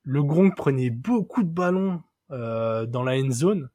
[0.05, 3.68] le Gronk prenait beaucoup de ballons euh, dans la end zone.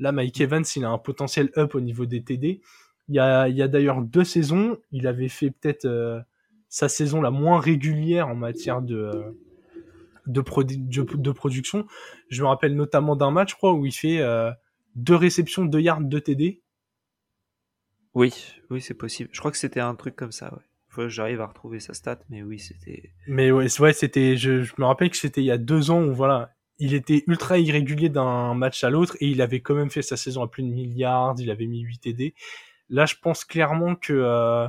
[0.00, 2.60] Là Mike Evans il a un potentiel up au niveau des TD
[3.06, 6.20] il y a, il y a d'ailleurs deux saisons, il avait fait peut-être euh,
[6.68, 9.36] sa saison la moins régulière en matière de,
[10.26, 11.86] de, de, production.
[12.28, 14.50] Je me rappelle notamment d'un match, je crois, où il fait euh,
[14.94, 16.62] deux réceptions, deux yards, deux TD.
[18.14, 18.32] Oui,
[18.70, 19.28] oui, c'est possible.
[19.32, 20.62] Je crois que c'était un truc comme ça, ouais.
[20.88, 23.10] Faut j'arrive à retrouver sa stat, mais oui, c'était.
[23.26, 24.36] Mais ouais, ouais c'était.
[24.36, 27.24] Je, je me rappelle que c'était il y a deux ans où voilà, il était
[27.26, 30.48] ultra irrégulier d'un match à l'autre et il avait quand même fait sa saison à
[30.48, 31.34] plus de milliards.
[31.38, 32.34] Il avait mis 8 TD.
[32.90, 34.68] Là, je pense clairement que euh,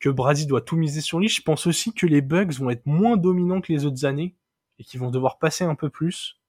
[0.00, 1.28] que Brady doit tout miser sur lui.
[1.28, 4.34] Je pense aussi que les Bugs vont être moins dominants que les autres années
[4.82, 6.40] et qu'ils vont devoir passer un peu plus.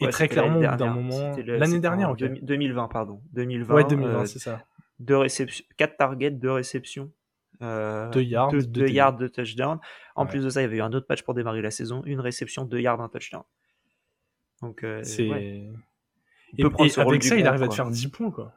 [0.00, 1.34] Et très clairement, d'un moment.
[1.38, 3.22] L'année dernière, 2020, pardon.
[3.32, 3.74] 2020.
[3.74, 4.62] Ouais, 2020, c'est ça.
[4.98, 7.10] Deux réceptions, quatre targets, deux réceptions.
[7.62, 9.78] Euh, deux yards, deux, yards de touchdown.
[10.14, 12.02] En plus de ça, il y avait eu un autre patch pour démarrer la saison,
[12.04, 13.42] une réception, deux yards, un touchdown.
[14.60, 15.24] Donc, euh, c'est.
[15.26, 16.64] Et,
[16.98, 18.52] avec ça, il arrive à te faire 10 points, quoi.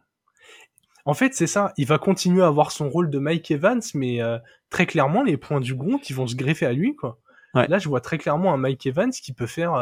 [1.06, 1.73] En fait, c'est ça.
[1.77, 4.38] Il va continuer à avoir son rôle de Mike Evans, mais euh,
[4.69, 7.19] très clairement, les points du Gronk, qui vont se greffer à lui, quoi.
[7.53, 9.73] Là, je vois très clairement un Mike Evans qui peut faire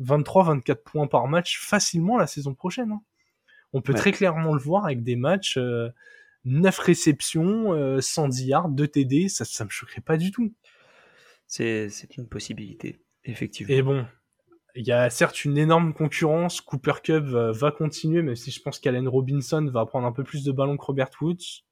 [0.00, 2.92] 23-24 euh, points par match facilement la saison prochaine.
[2.92, 3.02] Hein.
[3.72, 5.58] On peut très clairement le voir avec des matchs
[6.46, 10.54] 9 réceptions, 110 yards, 2 TD, ça, ça me choquerait pas du tout.
[11.46, 13.74] C'est une possibilité, effectivement.
[13.74, 14.06] Et bon,
[14.76, 16.60] il y a certes une énorme concurrence.
[16.60, 20.44] Cooper Cup va, continuer, même si je pense qu'Allen Robinson va prendre un peu plus
[20.44, 21.64] de ballons que Robert Woods.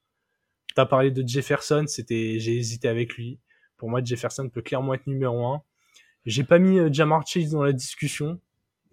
[0.75, 3.39] T'as parlé de Jefferson, c'était, j'ai hésité avec lui.
[3.85, 5.63] Pour moi, Jefferson peut clairement être numéro 1.
[6.25, 8.41] J'ai pas mis euh, Jamar Chase dans la discussion.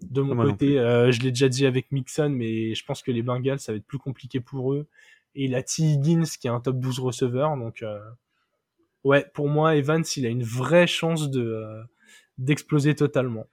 [0.02, 3.22] De mon côté, euh, je l'ai déjà dit avec Mixon, mais je pense que les
[3.22, 4.86] Bengals, ça va être plus compliqué pour eux
[5.34, 5.82] et il a T.
[5.82, 7.56] Higgins qui est un top 12 receveur.
[7.56, 8.00] Donc, euh,
[9.04, 11.82] ouais, pour moi, Evans, il a une vraie chance de euh,
[12.38, 13.46] d'exploser totalement.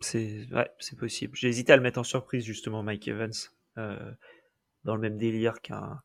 [0.00, 1.36] C'est ouais, c'est possible.
[1.36, 3.32] J'ai hésité à le mettre en surprise justement, Mike Evans,
[3.78, 4.12] euh,
[4.84, 6.02] dans le même délire qu'un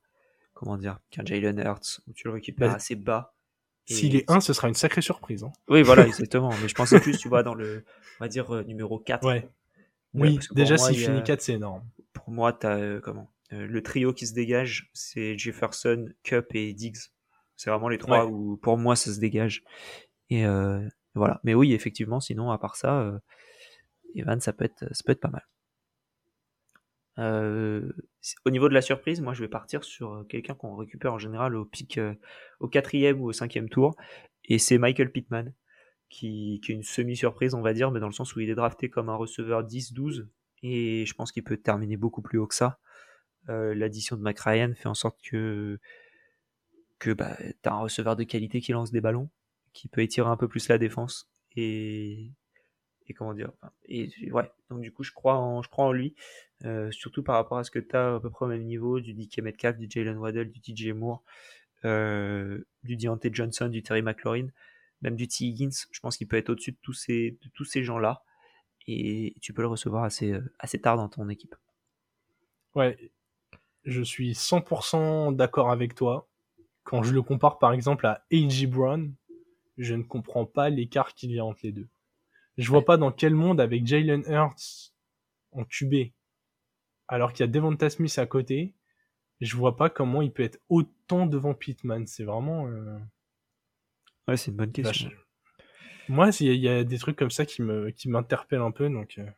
[0.53, 3.33] comment dire qu'un Jalen Hurts où tu le récupères bah, assez bas.
[3.91, 5.43] S'il est 1, ce sera une sacrée surprise.
[5.43, 5.51] Hein.
[5.67, 6.51] Oui, voilà, exactement.
[6.61, 7.83] Mais je pensais plus, tu vois, dans le,
[8.19, 9.25] on va dire, numéro 4.
[9.25, 9.47] Ouais.
[10.13, 11.83] Oui, déjà, s'il finit 4, c'est énorme.
[12.13, 12.57] Pour moi,
[13.03, 17.11] comment euh, le trio qui se dégage, c'est Jefferson, Cup et Diggs.
[17.57, 19.63] C'est vraiment les trois où, pour moi, ça se dégage.
[20.29, 21.39] Et euh, voilà.
[21.43, 23.19] Mais oui, effectivement, sinon, à part ça, euh,
[24.15, 25.45] Evan, ça peut être, ça peut être pas mal.
[27.17, 31.55] Au niveau de la surprise, moi, je vais partir sur quelqu'un qu'on récupère en général
[31.55, 31.99] au pic,
[32.59, 33.95] au quatrième ou au cinquième tour,
[34.45, 35.53] et c'est Michael Pittman,
[36.09, 38.89] qui, est une semi-surprise, on va dire, mais dans le sens où il est drafté
[38.89, 40.27] comme un receveur 10-12,
[40.63, 42.79] et je pense qu'il peut terminer beaucoup plus haut que ça.
[43.49, 45.79] Euh, l'addition de McRyan fait en sorte que
[46.99, 49.31] que bah, tu as un receveur de qualité qui lance des ballons,
[49.73, 52.31] qui peut étirer un peu plus la défense et
[53.07, 53.51] et comment dire
[53.85, 56.15] et ouais donc du coup je crois en lui
[56.65, 58.99] euh, surtout par rapport à ce que tu as à peu près au même niveau
[58.99, 61.23] du DK Metcalf du Jalen Waddell du TJ Moore
[61.85, 64.47] euh, du Deontay Johnson du Terry McLaurin
[65.01, 67.65] même du T Higgins je pense qu'il peut être au-dessus de tous ces de tous
[67.65, 68.23] ces gens là
[68.87, 71.55] et tu peux le recevoir assez assez tard dans ton équipe
[72.75, 73.11] ouais
[73.83, 76.27] je suis 100% d'accord avec toi.
[76.83, 78.67] Quand je le compare par exemple à A.J.
[78.67, 79.13] Brown,
[79.77, 81.87] je ne comprends pas l'écart qu'il y a entre les deux.
[82.57, 84.93] Je vois pas dans quel monde avec Jalen Hurts
[85.51, 86.11] en QB,
[87.11, 88.73] alors qu'il y a Devonta Smith à côté,
[89.39, 92.07] je vois pas comment il peut être autant devant Pittman.
[92.07, 92.67] C'est vraiment.
[92.67, 92.97] Euh,
[94.27, 95.11] ouais, c'est une bonne question.
[96.09, 99.15] Moi, il y, a des trucs comme ça qui me qui m'interpellent un peu, donc.
[99.19, 99.29] Euh.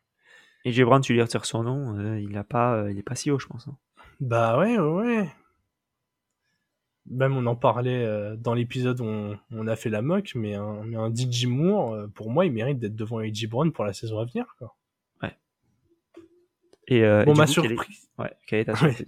[0.66, 3.38] Et tu lui retires son nom, euh, il a pas, il est pas si haut,
[3.38, 3.68] je pense.
[3.68, 3.78] Hein.
[4.20, 5.30] Bah ouais, ouais,
[7.08, 9.06] Même on en parlait euh, dans l'épisode où
[9.52, 12.54] on, a fait la mock, mais un, mais un DJ Moore, euh, pour moi, il
[12.54, 14.56] mérite d'être devant AJ Brown pour la saison à venir.
[14.58, 14.74] Quoi.
[16.88, 18.10] Et, euh, bon, ma surprise.
[18.18, 19.08] Ouais, quelle est ta surprise?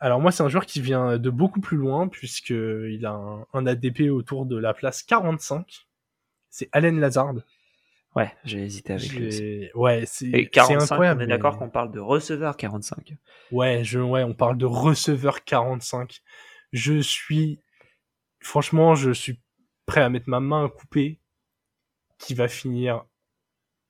[0.00, 3.66] Alors moi, c'est un joueur qui vient de beaucoup plus loin, puisqu'il a un, un
[3.66, 5.86] ADP autour de la place 45.
[6.50, 7.34] C'est Allen Lazard.
[8.14, 9.70] Ouais, j'ai hésité avec lui.
[9.74, 11.22] Ouais, c'est incroyable.
[11.22, 13.14] On est d'accord qu'on parle de receveur 45.
[13.52, 16.20] Ouais, je, ouais, on parle de receveur 45.
[16.72, 17.60] Je suis,
[18.40, 19.40] franchement, je suis
[19.86, 21.20] prêt à mettre ma main à couper
[22.18, 23.04] qui va finir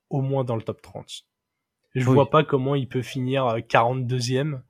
[0.09, 1.27] au moins dans le top 30.
[1.95, 4.61] Je vois pas comment il peut finir 42e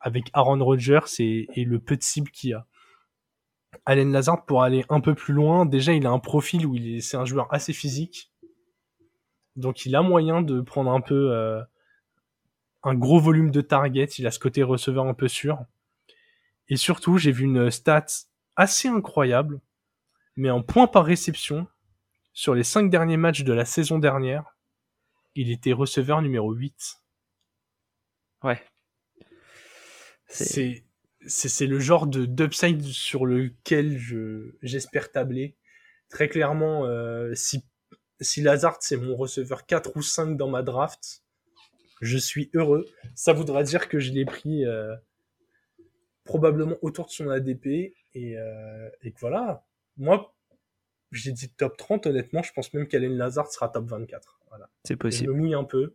[0.00, 2.66] avec Aaron Rodgers et, et le peu de cible qu'il a.
[3.86, 6.96] Allen Lazard, pour aller un peu plus loin, déjà il a un profil où il
[6.96, 8.32] est, c'est un joueur assez physique
[9.56, 11.62] donc il a moyen de prendre un peu euh,
[12.82, 14.06] un gros volume de target.
[14.18, 15.58] Il a ce côté receveur un peu sûr.
[16.68, 18.06] Et surtout, j'ai vu une stat
[18.56, 19.60] assez incroyable,
[20.36, 21.66] mais en points par réception,
[22.32, 24.56] sur les cinq derniers matchs de la saison dernière,
[25.34, 26.96] il était receveur numéro 8.
[28.44, 28.60] Ouais.
[30.28, 30.84] C'est
[31.26, 35.56] c'est le genre de d'upside sur lequel je j'espère tabler.
[36.08, 37.64] Très clairement, euh, si
[38.20, 41.22] si Lazard c'est mon receveur 4 ou 5 dans ma draft,
[42.00, 42.86] je suis heureux.
[43.14, 44.94] Ça voudra dire que je l'ai pris euh,
[46.24, 49.64] probablement autour de son ADP euh, et, que voilà.
[49.96, 50.34] Moi,
[51.12, 54.40] j'ai dit top 30, honnêtement, je pense même qu'Alain Lazard sera top 24.
[54.48, 54.68] Voilà.
[54.84, 55.26] C'est possible.
[55.26, 55.94] Je me mouille un peu.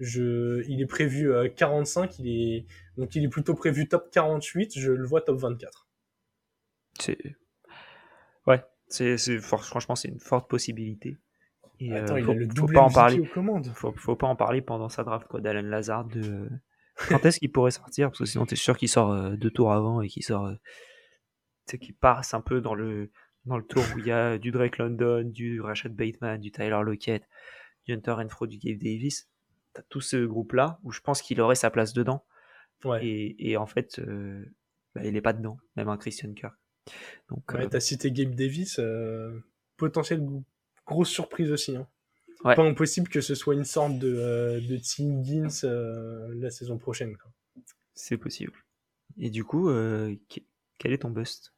[0.00, 4.78] Je, il est prévu 45, euh, il est, donc il est plutôt prévu top 48,
[4.78, 5.86] je le vois top 24.
[6.98, 7.18] C'est,
[8.46, 11.18] ouais, c'est, franchement, c'est une forte possibilité.
[11.80, 13.20] Et, Attends, euh, il faut, a le faut double pas en parler.
[13.20, 13.66] aux commandes.
[13.74, 16.04] Faut, faut pas en parler pendant sa draft quoi d'Alan Lazard.
[16.06, 16.48] De...
[17.08, 18.08] Quand est-ce qu'il pourrait sortir?
[18.08, 20.54] Parce que sinon t'es sûr qu'il sort euh, deux tours avant et qu'il sort, euh,
[21.66, 23.10] tu sais, qu'il passe un peu dans le
[23.44, 26.80] dans le tour où il y a du Drake London, du Rashad Bateman, du Tyler
[26.84, 27.24] Lockett,
[27.86, 29.28] du Hunter Renfro, du Gabe Davis.
[29.74, 32.24] T'as tout ce groupe là où je pense qu'il aurait sa place dedans.
[32.84, 33.04] Ouais.
[33.06, 34.44] Et, et en fait, euh,
[34.94, 36.54] bah, il est pas dedans, même un Christian Kirk.
[37.30, 39.40] Donc, Ouais, euh, t'as cité Gabe Davis, euh,
[39.76, 40.44] potentielle gro-
[40.86, 41.76] grosse surprise aussi.
[41.76, 41.86] Hein.
[42.44, 42.56] Ouais.
[42.56, 45.02] Pas impossible que ce soit une sorte de, euh, de T.
[45.04, 47.16] Higgins euh, la saison prochaine.
[47.94, 48.52] C'est possible.
[49.18, 50.40] Et du coup, que-
[50.78, 51.51] quel est ton bust?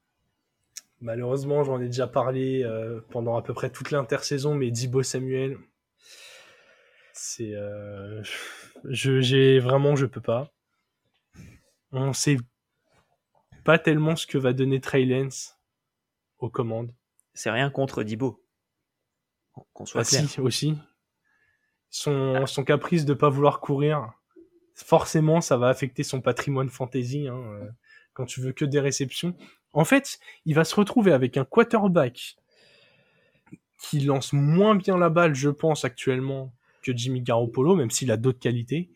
[1.01, 5.59] Malheureusement, j'en ai déjà parlé euh, pendant à peu près toute l'intersaison, mais Dibo Samuel,
[7.13, 8.23] c'est, euh,
[8.85, 10.53] je, j'ai vraiment, je peux pas.
[11.93, 12.39] On sait
[13.65, 15.59] pas tellement ce que va donner Trey Lance
[16.39, 16.93] aux commandes.
[17.35, 18.43] C'est rien contre Dibo.
[19.73, 20.29] Qu'on soit Ah clair.
[20.29, 20.75] si, aussi.
[21.91, 24.13] Son, son caprice de pas vouloir courir,
[24.75, 27.29] forcément, ça va affecter son patrimoine fantasy.
[27.29, 27.71] Hein, euh,
[28.15, 29.37] quand tu veux que des réceptions.
[29.75, 32.37] En fait, il va se retrouver avec un quarterback
[33.79, 38.17] qui lance moins bien la balle, je pense, actuellement que Jimmy Garoppolo, même s'il a
[38.17, 38.91] d'autres qualités.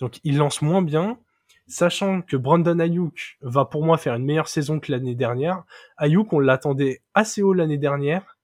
[0.00, 1.18] Donc, il lance moins bien,
[1.68, 5.64] sachant que Brandon Ayuk va pour moi faire une meilleure saison que l'année dernière.
[5.96, 8.36] Ayuk, on l'attendait assez haut l'année dernière.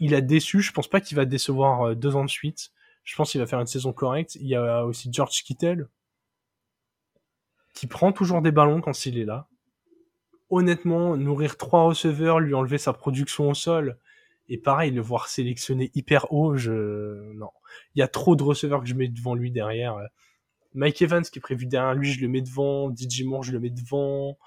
[0.00, 0.62] Il a déçu.
[0.62, 2.70] Je pense pas qu'il va décevoir euh, deux ans de suite.
[3.04, 4.36] Je pense qu'il va faire une saison correcte.
[4.36, 5.88] Il y a aussi George Kittle
[7.74, 9.47] qui prend toujours des ballons quand il est là.
[10.50, 13.98] Honnêtement, nourrir trois receveurs, lui enlever sa production au sol,
[14.48, 17.32] et pareil, le voir sélectionner hyper haut, je...
[17.34, 17.50] Non.
[17.94, 19.98] Il y a trop de receveurs que je mets devant lui derrière.
[20.74, 22.94] Mike Evans qui est prévu derrière lui, je le mets devant.
[22.94, 24.38] DJ Moore, je le mets devant.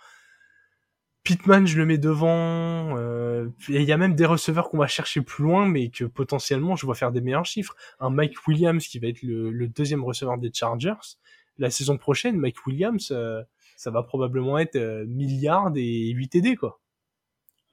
[1.24, 2.98] Pittman, je le mets devant.
[2.98, 6.76] Euh, il y a même des receveurs qu'on va chercher plus loin, mais que potentiellement,
[6.76, 7.76] je vois faire des meilleurs chiffres.
[8.00, 11.18] Un Mike Williams qui va être le, le deuxième receveur des Chargers.
[11.60, 13.44] La saison prochaine, Mike Williams, euh,
[13.82, 16.80] ça va probablement être euh, milliard et 8 TD, quoi.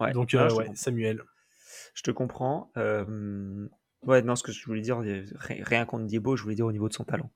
[0.00, 0.12] Ouais.
[0.12, 0.70] Donc, te ouais.
[0.74, 1.22] Samuel.
[1.94, 2.70] Je te comprends.
[2.78, 3.68] Euh,
[4.02, 6.70] Ouais, non, ce que je voulais dire, ri- rien contre Dibo, je voulais dire au
[6.72, 7.32] niveau de son talent.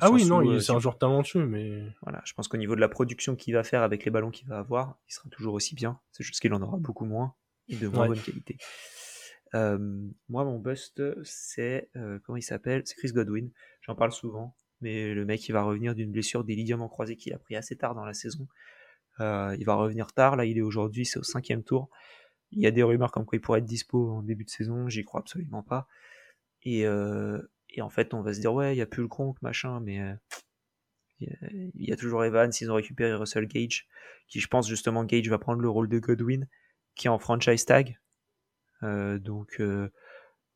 [0.00, 1.82] Ah oui, non, euh, c'est un joueur talentueux, mais...
[2.02, 4.46] Voilà, je pense qu'au niveau de la production qu'il va faire avec les ballons qu'il
[4.46, 5.98] va avoir, il sera toujours aussi bien.
[6.12, 7.34] C'est juste qu'il en aura beaucoup moins
[7.68, 8.08] et de moins Ouais.
[8.14, 8.58] bonne qualité.
[9.54, 9.76] Euh,
[10.28, 12.82] moi, mon bust, c'est euh, comment il s'appelle?
[12.86, 13.50] C'est Chris Godwin.
[13.82, 17.32] J'en parle souvent, mais le mec, il va revenir d'une blessure des ligaments croisés qu'il
[17.32, 18.46] a pris assez tard dans la saison.
[19.20, 20.36] Euh, il va revenir tard.
[20.36, 21.90] Là, il est aujourd'hui, c'est au cinquième tour.
[22.50, 24.88] Il y a des rumeurs comme quoi il pourrait être dispo en début de saison.
[24.88, 25.86] J'y crois absolument pas.
[26.62, 27.40] Et, euh,
[27.80, 30.00] en fait, on va se dire ouais, il y a plus le Gronk, machin, mais
[30.00, 30.14] euh,
[31.20, 33.86] il y a- toujours Evans, ils ont récupéré Russell Gage,
[34.28, 36.46] qui je pense justement Gage va prendre le rôle de Godwin,
[36.96, 37.98] qui est en franchise tag.
[38.82, 39.62] Donc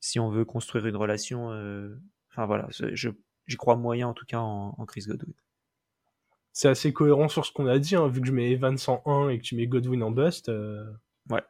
[0.01, 1.47] si on veut construire une relation,
[2.31, 3.11] enfin voilà, je
[3.47, 5.33] j'y crois moyen en tout cas en, en Chris Godwin.
[6.53, 9.03] C'est assez cohérent sur ce qu'on a dit, hein, vu que je mets Evans en
[9.05, 10.49] 1 et que tu mets Godwin en bust.
[10.49, 10.91] euh,
[11.29, 11.43] Ouais.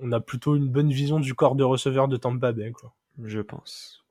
[0.00, 2.94] On a plutôt une bonne vision du corps de receveur de Tampa Bay, quoi.
[3.22, 4.04] Je pense.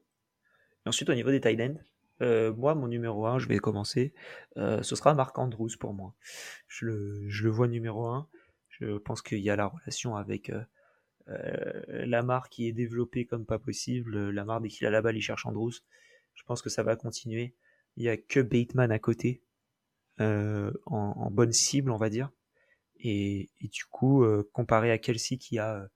[0.85, 1.75] Et ensuite au niveau des tight ends,
[2.21, 4.13] euh, moi mon numéro 1, je vais commencer,
[4.55, 6.13] euh, ce sera Marc Andrews pour moi.
[6.67, 8.27] Je le, je le vois numéro 1.
[8.69, 10.51] Je pense qu'il y a la relation avec
[11.89, 14.29] Lamar qui est développée comme pas possible.
[14.29, 15.73] Lamar, dès qu'il a la balle, il cherche Andrews.
[16.37, 17.55] Je pense que ça va continuer.
[17.97, 19.43] Il y a que Bateman à côté,
[20.21, 22.31] euh, en, bonne cible, on va dire.
[22.99, 25.87] Et, du coup, euh, comparé à Kelsey qui a, euh,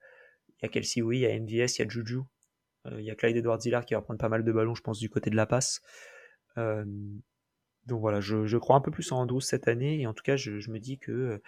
[0.49, 2.19] il y a Kelsey, oui, il y a MVS, il y a Juju,
[2.91, 4.99] il y a Clyde Edwards Hillard qui va prendre pas mal de ballons, je pense,
[4.99, 5.81] du côté de la passe.
[6.55, 10.35] Donc voilà, je, crois un peu plus en Andrews cette année, et en tout cas,
[10.35, 11.41] je, me dis que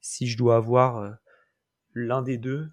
[0.00, 1.18] si je dois avoir
[1.94, 2.68] l'un des deux,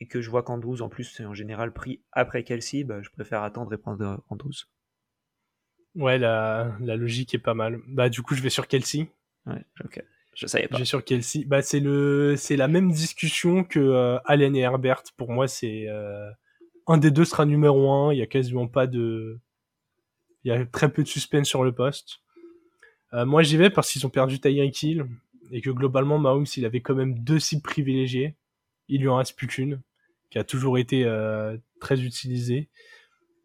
[0.00, 3.10] et que je vois qu'Andrews en plus c'est en général pris après Kelsey, bah, je
[3.10, 4.52] préfère attendre et prendre Andrews.
[5.98, 7.80] Ouais, la, la logique est pas mal.
[7.88, 9.08] Bah, du coup, je vais sur Kelsey.
[9.46, 10.02] Ouais, ok.
[10.34, 10.76] Je savais pas.
[10.76, 11.44] Je vais sur Kelsey.
[11.44, 15.02] Bah, c'est le, c'est la même discussion que euh, Allen et Herbert.
[15.16, 16.30] Pour moi, c'est euh,
[16.86, 18.12] un des deux sera numéro un.
[18.14, 19.40] Il y a quasiment pas de,
[20.44, 22.20] il y a très peu de suspense sur le poste.
[23.12, 25.06] Euh, moi, j'y vais parce qu'ils ont perdu Tyreek Hill
[25.50, 28.36] et que globalement, Mahomes, il avait quand même deux cibles privilégiées.
[28.88, 29.80] Il lui en reste plus qu'une,
[30.30, 32.68] qui a toujours été euh, très utilisée.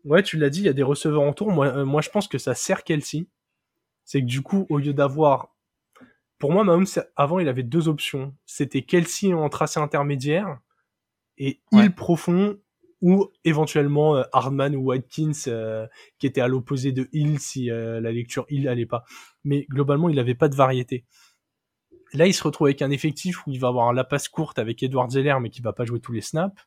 [0.04, 1.52] Ouais, tu l'as dit, il y a des receveurs en tour.
[1.52, 3.28] Moi, euh, moi, je pense que ça sert Kelsey.
[4.04, 5.56] C'est que du coup, au lieu d'avoir
[6.40, 6.86] pour moi, Mahomes,
[7.16, 8.36] avant, il avait deux options.
[8.46, 10.60] C'était Kelsey en tracé intermédiaire
[11.38, 11.86] et Ouais.
[11.86, 12.60] Hill profond
[13.02, 15.88] ou éventuellement euh, Hardman ou Watkins euh,
[16.20, 19.06] qui était à l'opposé de Hill si la lecture Hill allait pas.
[19.46, 21.06] Mais globalement, il n'avait pas de variété.
[22.14, 24.84] Là, il se retrouve avec un effectif où il va avoir la passe courte avec
[24.84, 26.62] Edward Zeller mais qui va pas jouer tous les snaps.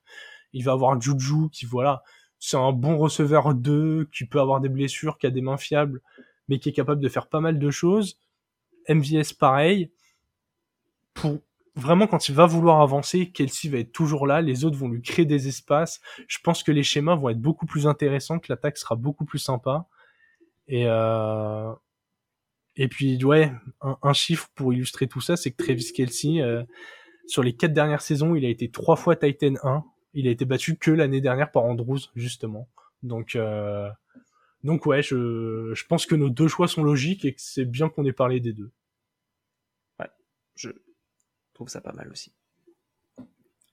[0.52, 2.02] Il va avoir Juju qui, voilà,
[2.38, 6.00] c'est un bon receveur 2 qui peut avoir des blessures, qui a des mains fiables,
[6.48, 8.18] mais qui est capable de faire pas mal de choses.
[8.88, 9.90] MVS pareil.
[11.14, 11.40] Pour
[11.74, 15.02] vraiment quand il va vouloir avancer, Kelsey va être toujours là, les autres vont lui
[15.02, 16.00] créer des espaces.
[16.26, 19.38] Je pense que les schémas vont être beaucoup plus intéressants, que l'attaque sera beaucoup plus
[19.38, 19.86] sympa.
[20.68, 21.72] Et euh...
[22.76, 26.64] et puis ouais, un, chiffre pour illustrer tout ça, c'est que Travis Kelsey euh,
[27.26, 29.84] sur les quatre dernières saisons, il a été trois fois Titan 1.
[30.16, 32.68] Il a été battu que l'année dernière par Andrews justement.
[33.02, 33.88] Donc euh...
[34.64, 37.88] donc ouais, je je pense que nos deux choix sont logiques et que c'est bien
[37.88, 38.72] qu'on ait parlé des deux.
[40.00, 40.10] Ouais,
[40.56, 40.70] je
[41.54, 42.32] trouve ça pas mal aussi.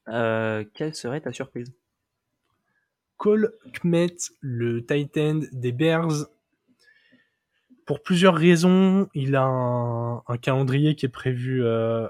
[0.09, 1.73] Euh, quelle serait ta surprise?
[3.17, 6.27] Cole Kmet, le Titan des Bears.
[7.85, 12.07] Pour plusieurs raisons, il a un, calendrier qui est prévu, euh,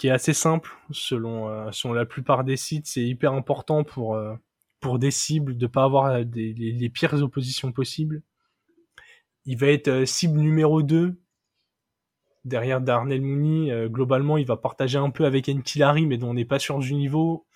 [0.00, 2.86] qui est assez simple selon, euh, selon la plupart des sites.
[2.86, 4.18] C'est hyper important pour,
[4.80, 8.22] pour des cibles de pas avoir les, les, pires oppositions possibles.
[9.44, 11.20] Il va être cible numéro 2
[12.44, 16.34] derrière Darnell Mooney, euh, globalement, il va partager un peu avec Enkilari, mais dont on
[16.34, 17.46] n'est pas sûr du niveau.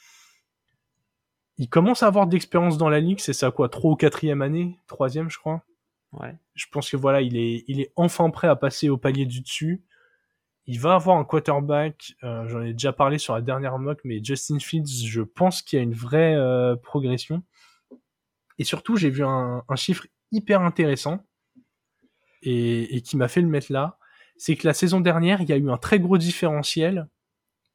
[1.57, 4.43] Il commence à avoir de l'expérience dans la ligue, c'est ça quoi, trois ou quatrième
[4.43, 5.63] année, troisième je crois.
[6.13, 6.35] Ouais.
[6.55, 9.41] Je pense que voilà, il est, il est enfin prêt à passer au palier du
[9.41, 9.83] dessus.
[10.67, 14.23] Il va avoir un quarterback, euh, j'en ai déjà parlé sur la dernière mock, mais
[14.23, 17.43] Justin Fields, je pense qu'il y a une vraie euh, progression.
[18.59, 21.21] Et surtout, j'ai vu un, chiffre hyper intéressant
[22.43, 23.99] et, qui m'a fait le mettre là
[24.37, 27.09] c'est que la saison dernière, il y a eu un très gros différentiel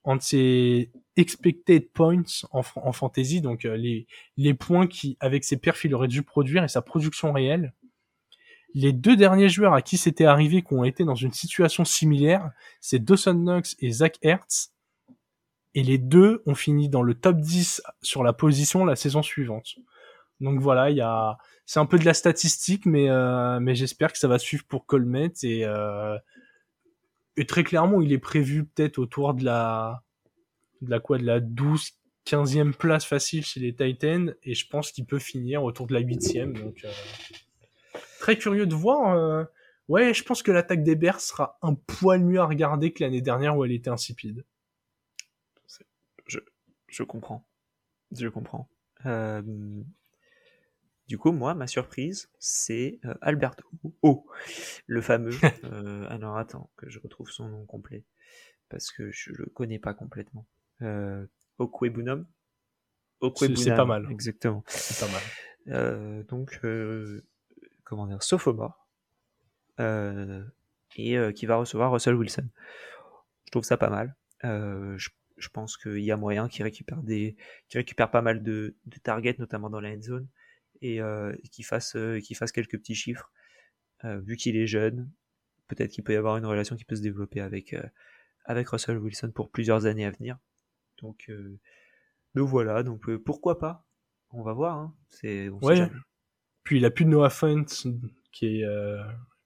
[0.03, 2.63] entre ses expected points en,
[2.93, 6.67] fantasy, donc euh, les, les points qui, avec ses perfs, il aurait dû produire et
[6.67, 7.73] sa production réelle.
[8.76, 12.51] Les deux derniers joueurs à qui c'était arrivé, qui ont été dans une situation similaire,
[12.82, 14.74] c'est Dawson Knox et Zach Hertz.
[15.76, 19.76] Et les deux ont fini dans le top 10 sur la position la saison suivante.
[20.39, 24.17] Donc voilà, il y a, c'est un peu de la statistique, mais euh, j'espère que
[24.17, 26.17] ça va suivre pour Colmet et euh,
[27.39, 30.03] et très clairement, il est prévu peut-être autour de la,
[30.82, 31.91] de la quoi, de la 12,
[32.26, 36.01] 15e place facile chez les Titans, et je pense qu'il peut finir autour de la
[36.01, 36.51] 8e.
[36.51, 36.91] Donc, euh,
[38.20, 39.15] très curieux de voir.
[39.15, 39.43] Euh,
[39.88, 43.22] ouais, je pense que l'attaque des Bears sera un poil mieux à regarder que l'année
[43.22, 44.45] dernière où elle était insipide.
[46.28, 46.39] Je,
[46.88, 47.47] je comprends.
[48.11, 48.70] Je comprends.
[49.05, 49.41] Euh,
[51.09, 53.63] du coup, moi, ma surprise, c'est euh, Alberto
[54.03, 54.28] O,
[54.86, 55.32] le fameux.
[55.63, 58.03] euh, alors attends, que je retrouve son nom complet,
[58.70, 60.45] parce que je le connais pas complètement.
[60.84, 61.26] Euh,
[61.57, 62.28] Okwebunam
[63.36, 64.07] C'est pas mal.
[64.11, 64.63] Exactement.
[64.67, 65.22] C'est pas mal.
[65.70, 66.59] Euh, donc,
[67.89, 68.87] comment dire, sophomore,
[69.79, 70.43] euh,
[70.95, 72.47] et euh, qui va recevoir Russell Wilson.
[73.45, 74.15] Je trouve ça pas mal.
[74.43, 77.35] Je, je, pense qu'il y a moyen qu'il récupère des,
[77.67, 80.27] qu'il récupère pas mal de, de targets, notamment dans la end zone
[80.81, 82.19] et euh, qu'il fasse, euh,
[82.53, 83.31] quelques petits chiffres.
[84.05, 85.09] Euh, vu qu'il est jeune,
[85.67, 87.75] peut-être qu'il peut y avoir une relation qui peut se développer avec,
[88.45, 90.37] avec Russell Wilson pour plusieurs années à venir.
[91.01, 91.29] Donc,
[92.35, 93.85] donc voilà, donc pourquoi pas?
[94.31, 94.77] On va voir.
[94.77, 94.95] Hein.
[95.09, 95.89] C'est, ouais.
[96.70, 97.65] Puis il a plus de Noah Font
[98.32, 98.65] qui est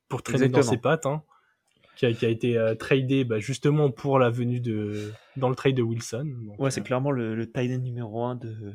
[0.10, 1.06] pour traîner dans ses pattes.
[1.06, 1.24] Hein
[1.96, 5.56] qui a, qui a été euh, tradé bah, justement pour la venue de dans le
[5.56, 6.26] trade de Wilson.
[6.46, 8.74] Donc, ouais, c'est clairement le, le tight end numéro un de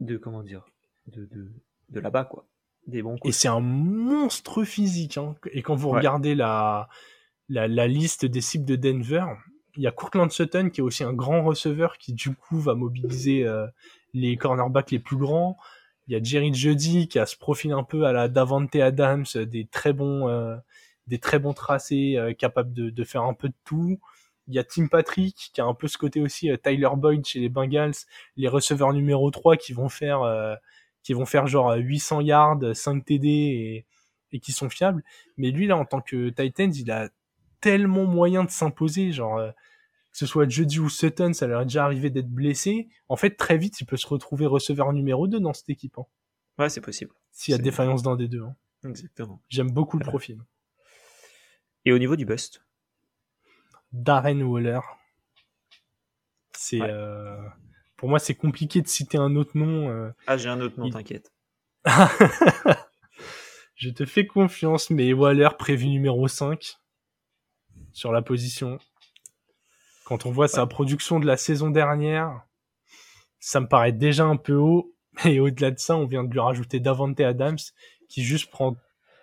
[0.00, 0.64] de comment dire
[1.06, 1.52] de, de,
[1.90, 2.46] de là-bas, quoi.
[2.88, 5.18] Des bons Et c'est un monstre physique.
[5.18, 5.36] Hein.
[5.52, 6.88] Et quand vous regardez la,
[7.48, 9.24] la, la, liste des cibles de Denver,
[9.76, 12.74] il y a Courtland Sutton qui est aussi un grand receveur qui du coup va
[12.74, 13.66] mobiliser euh,
[14.12, 15.56] les cornerbacks les plus grands.
[16.06, 19.24] Il y a Jerry Jeudy qui a ce profil un peu à la Davante Adams,
[19.34, 20.56] des très bons, euh,
[21.06, 23.98] des très bons tracés, euh, capables de, faire un peu de tout.
[24.48, 27.40] Il y a Tim Patrick qui a un peu ce côté aussi Tyler Boyd chez
[27.40, 27.94] les Bengals,
[28.36, 30.20] les receveurs numéro 3 qui vont faire
[31.02, 33.86] qui vont faire genre 800 yards, 5 TD et,
[34.32, 35.02] et qui sont fiables.
[35.38, 37.08] Mais lui, là, en tant que Titans, il a
[37.60, 39.50] tellement moyen de s'imposer, genre, euh,
[40.14, 42.88] que ce soit Juddy ou Sutton, ça leur est déjà arrivé d'être blessé.
[43.08, 45.98] En fait, très vite, il peut se retrouver receveur numéro 2 dans cette équipe.
[45.98, 46.06] Hein.
[46.56, 47.10] Ouais, c'est possible.
[47.32, 48.44] S'il y a défaillance d'un des deux.
[48.44, 48.54] Hein.
[48.84, 49.42] Exactement.
[49.48, 50.38] J'aime beaucoup le profil.
[51.84, 52.64] Et au niveau du bust?
[53.90, 54.78] Darren Waller.
[56.56, 57.36] C'est euh,
[57.96, 59.90] pour moi, c'est compliqué de citer un autre nom.
[59.90, 60.12] Euh.
[60.28, 61.32] Ah, j'ai un autre nom, t'inquiète.
[63.74, 66.76] je te fais confiance, mais Waller prévu numéro 5
[67.90, 68.78] sur la position.
[70.04, 72.42] Quand on voit sa production de la saison dernière,
[73.40, 74.94] ça me paraît déjà un peu haut.
[75.24, 77.58] Et au-delà de ça, on vient de lui rajouter Davante Adams,
[78.08, 78.76] qui juste prend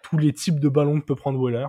[0.04, 1.68] tous les types de ballons que peut prendre Waller.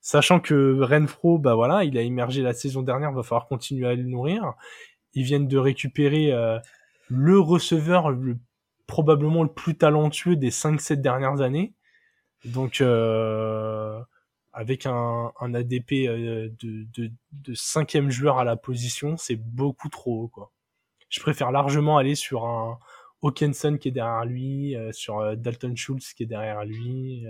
[0.00, 3.94] Sachant que Renfro, bah voilà, il a émergé la saison dernière, va falloir continuer à
[3.94, 4.54] le nourrir
[5.14, 6.58] ils viennent de récupérer euh,
[7.08, 8.36] le receveur le,
[8.86, 11.72] probablement le plus talentueux des 5-7 dernières années.
[12.44, 14.00] Donc, euh,
[14.54, 19.88] avec un, un ADP euh, de, de, de, cinquième joueur à la position, c'est beaucoup
[19.88, 20.28] trop haut.
[20.28, 20.52] Quoi.
[21.08, 22.78] Je préfère largement aller sur un
[23.22, 27.24] Hawkinson qui est derrière lui, euh, sur Dalton Schultz qui est derrière lui.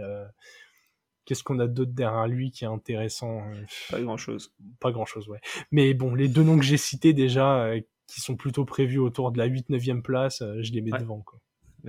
[1.24, 3.42] Qu'est-ce qu'on a d'autre derrière lui qui est intéressant
[3.90, 4.54] Pas grand-chose.
[4.78, 5.40] Pas grand-chose, ouais.
[5.72, 7.72] Mais bon, les deux noms que j'ai cités déjà,
[8.06, 11.22] qui sont plutôt prévus autour de la 8-9e place, je les mets devant.
[11.22, 11.40] Quoi.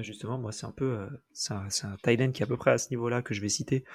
[0.04, 1.68] Justement, moi, c'est un peu, euh, c'est un,
[2.06, 3.86] un qui est à peu près à ce niveau-là que je vais citer,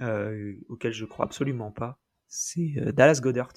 [0.00, 2.00] euh, auquel je crois absolument pas.
[2.26, 3.52] C'est euh, Dallas Goddard.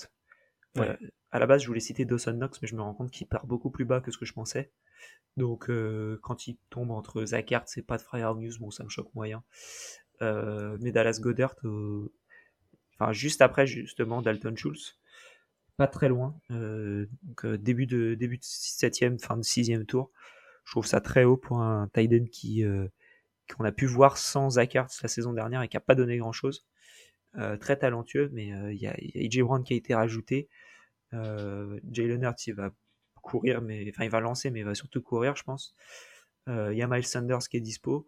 [0.77, 0.95] Euh,
[1.31, 3.47] à la base, je voulais citer Dawson Knox, mais je me rends compte qu'il part
[3.47, 4.71] beaucoup plus bas que ce que je pensais.
[5.35, 5.69] Donc,
[6.21, 9.43] quand il tombe entre Zach Ertz et Pat News, bon, ça me choque moyen.
[10.21, 14.99] mais Dallas Goddard, enfin, juste après, justement, Dalton Schultz,
[15.77, 16.39] pas très loin.
[16.49, 20.11] donc, début de début de septième, fin de sixième tour
[20.67, 22.63] je trouve ça très haut pour un tight qui
[23.53, 26.31] qu'on a pu voir sans Zach la saison dernière et qui a pas donné grand
[26.31, 26.65] chose.
[27.37, 30.49] Euh, très talentueux, mais euh, il y, a, AJ Brown qui a été rajouté.
[31.11, 32.71] Jalen Hurts il va
[33.21, 35.75] courir, mais enfin il va lancer, mais il va surtout courir, je pense.
[36.47, 38.07] Il y a Miles Sanders qui est dispo.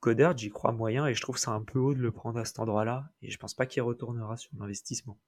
[0.00, 2.44] Goddard, j'y crois moyen et je trouve ça un peu haut de le prendre à
[2.44, 5.18] cet endroit-là et je pense pas qu'il retournera sur l'investissement.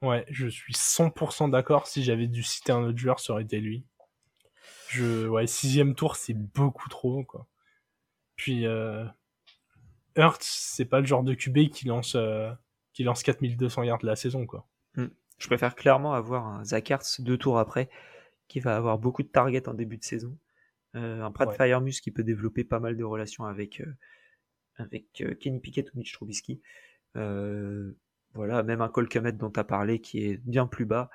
[0.00, 1.86] Ouais, je suis 100% d'accord.
[1.86, 3.84] Si j'avais dû citer un autre joueur, ça aurait été lui.
[4.88, 7.46] Je, ouais, sixième tour, c'est beaucoup trop, quoi.
[8.36, 9.04] Puis, euh,
[10.16, 12.50] Hurts, c'est pas le genre de QB qui lance, euh,
[12.92, 14.66] qui lance 4200 yards de la saison, quoi.
[14.96, 15.08] Hmm.
[15.38, 17.88] Je préfère clairement avoir un Zach Ertz deux tours après,
[18.48, 20.36] qui va avoir beaucoup de targets en début de saison.
[20.94, 21.56] Euh, un Pratt ouais.
[21.56, 23.96] Firemus qui peut développer pas mal de relations avec, euh,
[24.76, 26.60] avec Kenny Pickett ou Mitch Trubisky.
[27.14, 31.10] voilà, même un Cole Komet dont tu as parlé qui est bien plus bas.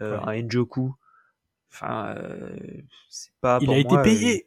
[0.00, 0.96] Un Njoku
[1.72, 2.56] Enfin, euh,
[3.08, 3.58] c'est pas.
[3.62, 4.46] Il a été payé.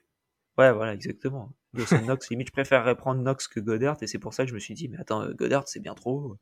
[0.60, 1.52] Euh, ouais, voilà, exactement.
[1.76, 4.56] Dawson Knox, limite, je préférerais prendre Knox que Goddard, et c'est pour ça que je
[4.56, 6.38] me suis dit, mais attends, euh, Goddard, c'est bien trop.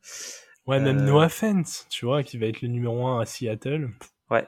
[0.65, 3.89] Ouais, même Noah Fent, tu vois, qui va être le numéro 1 à Seattle.
[4.29, 4.47] Ouais.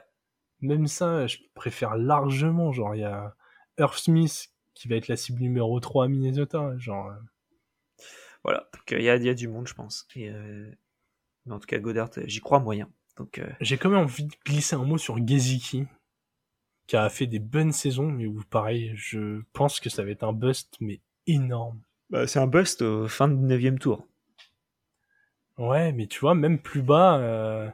[0.60, 2.72] Même ça, je préfère largement.
[2.72, 3.34] Genre, il y a
[3.78, 6.72] Earth Smith qui va être la cible numéro 3 à Minnesota.
[6.78, 7.12] Genre.
[8.44, 10.06] Voilà, donc il y, a, y, a, du monde, je pense.
[10.16, 10.30] Et,
[11.44, 12.88] Mais en tout cas, Goddard, j'y crois moyen.
[13.18, 15.86] Donc, J'ai quand même envie de glisser un mot sur Geziki,
[16.86, 20.22] qui a fait des bonnes saisons, mais où pareil, je pense que ça va être
[20.22, 21.80] un bust, mais énorme.
[22.10, 24.06] Bah, c'est un bust au fin de 9 tour.
[25.58, 27.68] Ouais, mais tu vois, même plus bas, euh...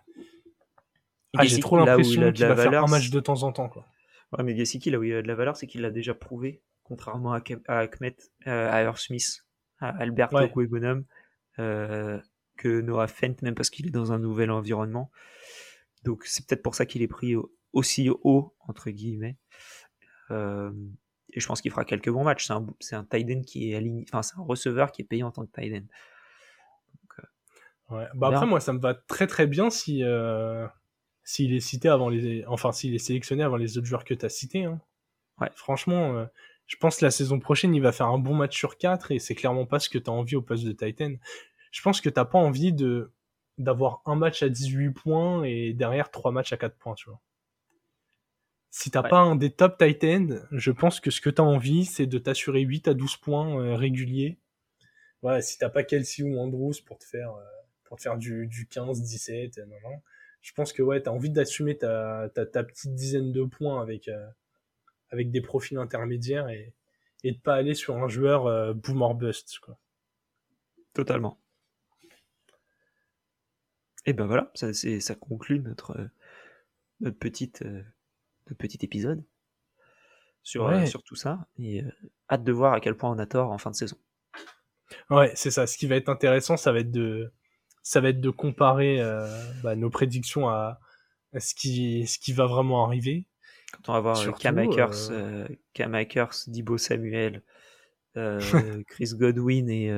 [1.36, 3.68] ah, j'ai trop l'impression qu'il va valeur, faire un match de temps en temps.
[3.68, 3.86] Quoi.
[4.32, 6.62] Ouais, mais Gesicki, là où il a de la valeur, c'est qu'il l'a déjà prouvé,
[6.84, 8.14] contrairement à, à Ahmed,
[8.46, 9.44] euh, à Earl Smith,
[9.80, 11.04] à Alberto ouais.
[11.58, 12.20] euh,
[12.56, 15.10] que Noah Fent, même parce qu'il est dans un nouvel environnement.
[16.04, 19.36] Donc c'est peut-être pour ça qu'il est pris au, aussi haut, entre guillemets.
[20.30, 20.72] Euh,
[21.32, 22.46] et je pense qu'il fera quelques bons matchs.
[22.46, 25.04] C'est un, c'est un tight end qui est aligné, enfin, c'est un receveur qui est
[25.04, 25.86] payé en tant que tight end.
[27.90, 28.06] Euh, ouais.
[28.14, 30.66] Bah après, moi, ça me va très très bien si, euh,
[31.24, 34.24] s'il est cité avant les, enfin, s'il est sélectionné avant les autres joueurs que tu
[34.24, 34.64] as cités.
[34.64, 34.80] Hein.
[35.40, 35.50] Ouais.
[35.54, 36.26] Franchement, euh,
[36.66, 39.18] je pense que la saison prochaine, il va faire un bon match sur 4 et
[39.18, 41.14] c'est clairement pas ce que tu as envie au poste de tight end.
[41.70, 43.12] Je pense que t'as pas envie de,
[43.58, 47.20] d'avoir un match à 18 points et derrière trois matchs à 4 points, tu vois
[48.72, 51.84] si t'as pas un des top tight end, je pense que ce que t'as envie,
[51.84, 54.38] c'est de t'assurer 8 à 12 points euh, réguliers.
[55.20, 57.44] Voilà, si t'as pas Kelsey ou Andrews pour te faire, euh,
[57.84, 60.00] pour te faire du, du 15, 17, non, non.
[60.40, 64.08] Je pense que ouais, t'as envie d'assumer ta, ta, ta, petite dizaine de points avec,
[64.08, 64.26] euh,
[65.10, 66.72] avec des profils intermédiaires et,
[67.24, 69.78] et de pas aller sur un joueur boomer bust, quoi.
[70.94, 71.38] Totalement.
[74.06, 76.08] Et ben voilà, ça, ça conclut notre,
[77.00, 77.62] notre petite
[78.48, 79.24] de petit épisode
[80.42, 81.46] sur, euh, sur tout ça.
[81.58, 81.90] Et euh,
[82.30, 83.96] hâte de voir à quel point on a tort en fin de saison.
[85.10, 85.66] Ouais, c'est ça.
[85.66, 87.32] Ce qui va être intéressant, ça va être de,
[87.82, 89.26] ça va être de comparer euh,
[89.62, 90.80] bah, nos prédictions à,
[91.32, 93.26] à, ce, qui, ce qui va vraiment arriver.
[93.72, 95.10] Quand on va voir Cam Akers,
[95.72, 97.42] Cam Akers, Dibo Samuel,
[98.14, 99.90] Chris Godwin et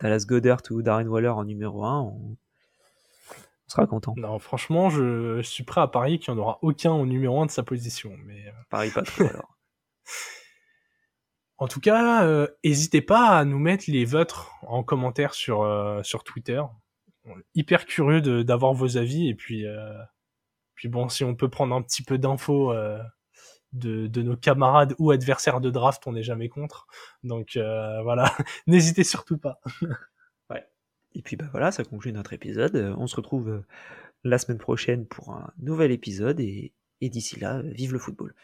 [0.00, 2.36] Dallas Goddard ou Darren Waller en numéro 1, on,
[3.66, 4.14] on sera content.
[4.16, 7.46] Non, franchement, je, suis prêt à parier qu'il n'y en aura aucun au numéro 1
[7.46, 8.16] de sa position.
[8.24, 8.46] Mais...
[8.46, 9.56] Euh, Parie pas trop alors.
[11.58, 16.02] en tout cas, n'hésitez euh, pas à nous mettre les vôtres en commentaire sur, euh,
[16.02, 16.62] sur Twitter.
[17.56, 19.64] Hyper curieux d'avoir vos avis et puis,
[20.76, 22.72] puis bon, si on peut prendre un petit peu d'infos
[23.72, 26.86] de, de, nos camarades ou adversaires de draft, on n'est jamais contre.
[27.24, 27.58] Donc
[28.04, 28.32] voilà,
[28.68, 29.60] n'hésitez surtout pas.
[31.16, 32.76] Et puis bah voilà, ça conclut notre épisode.
[32.76, 33.64] Euh, on se retrouve euh,
[34.22, 38.34] la semaine prochaine pour un nouvel épisode et, d'ici là, euh, vive le football.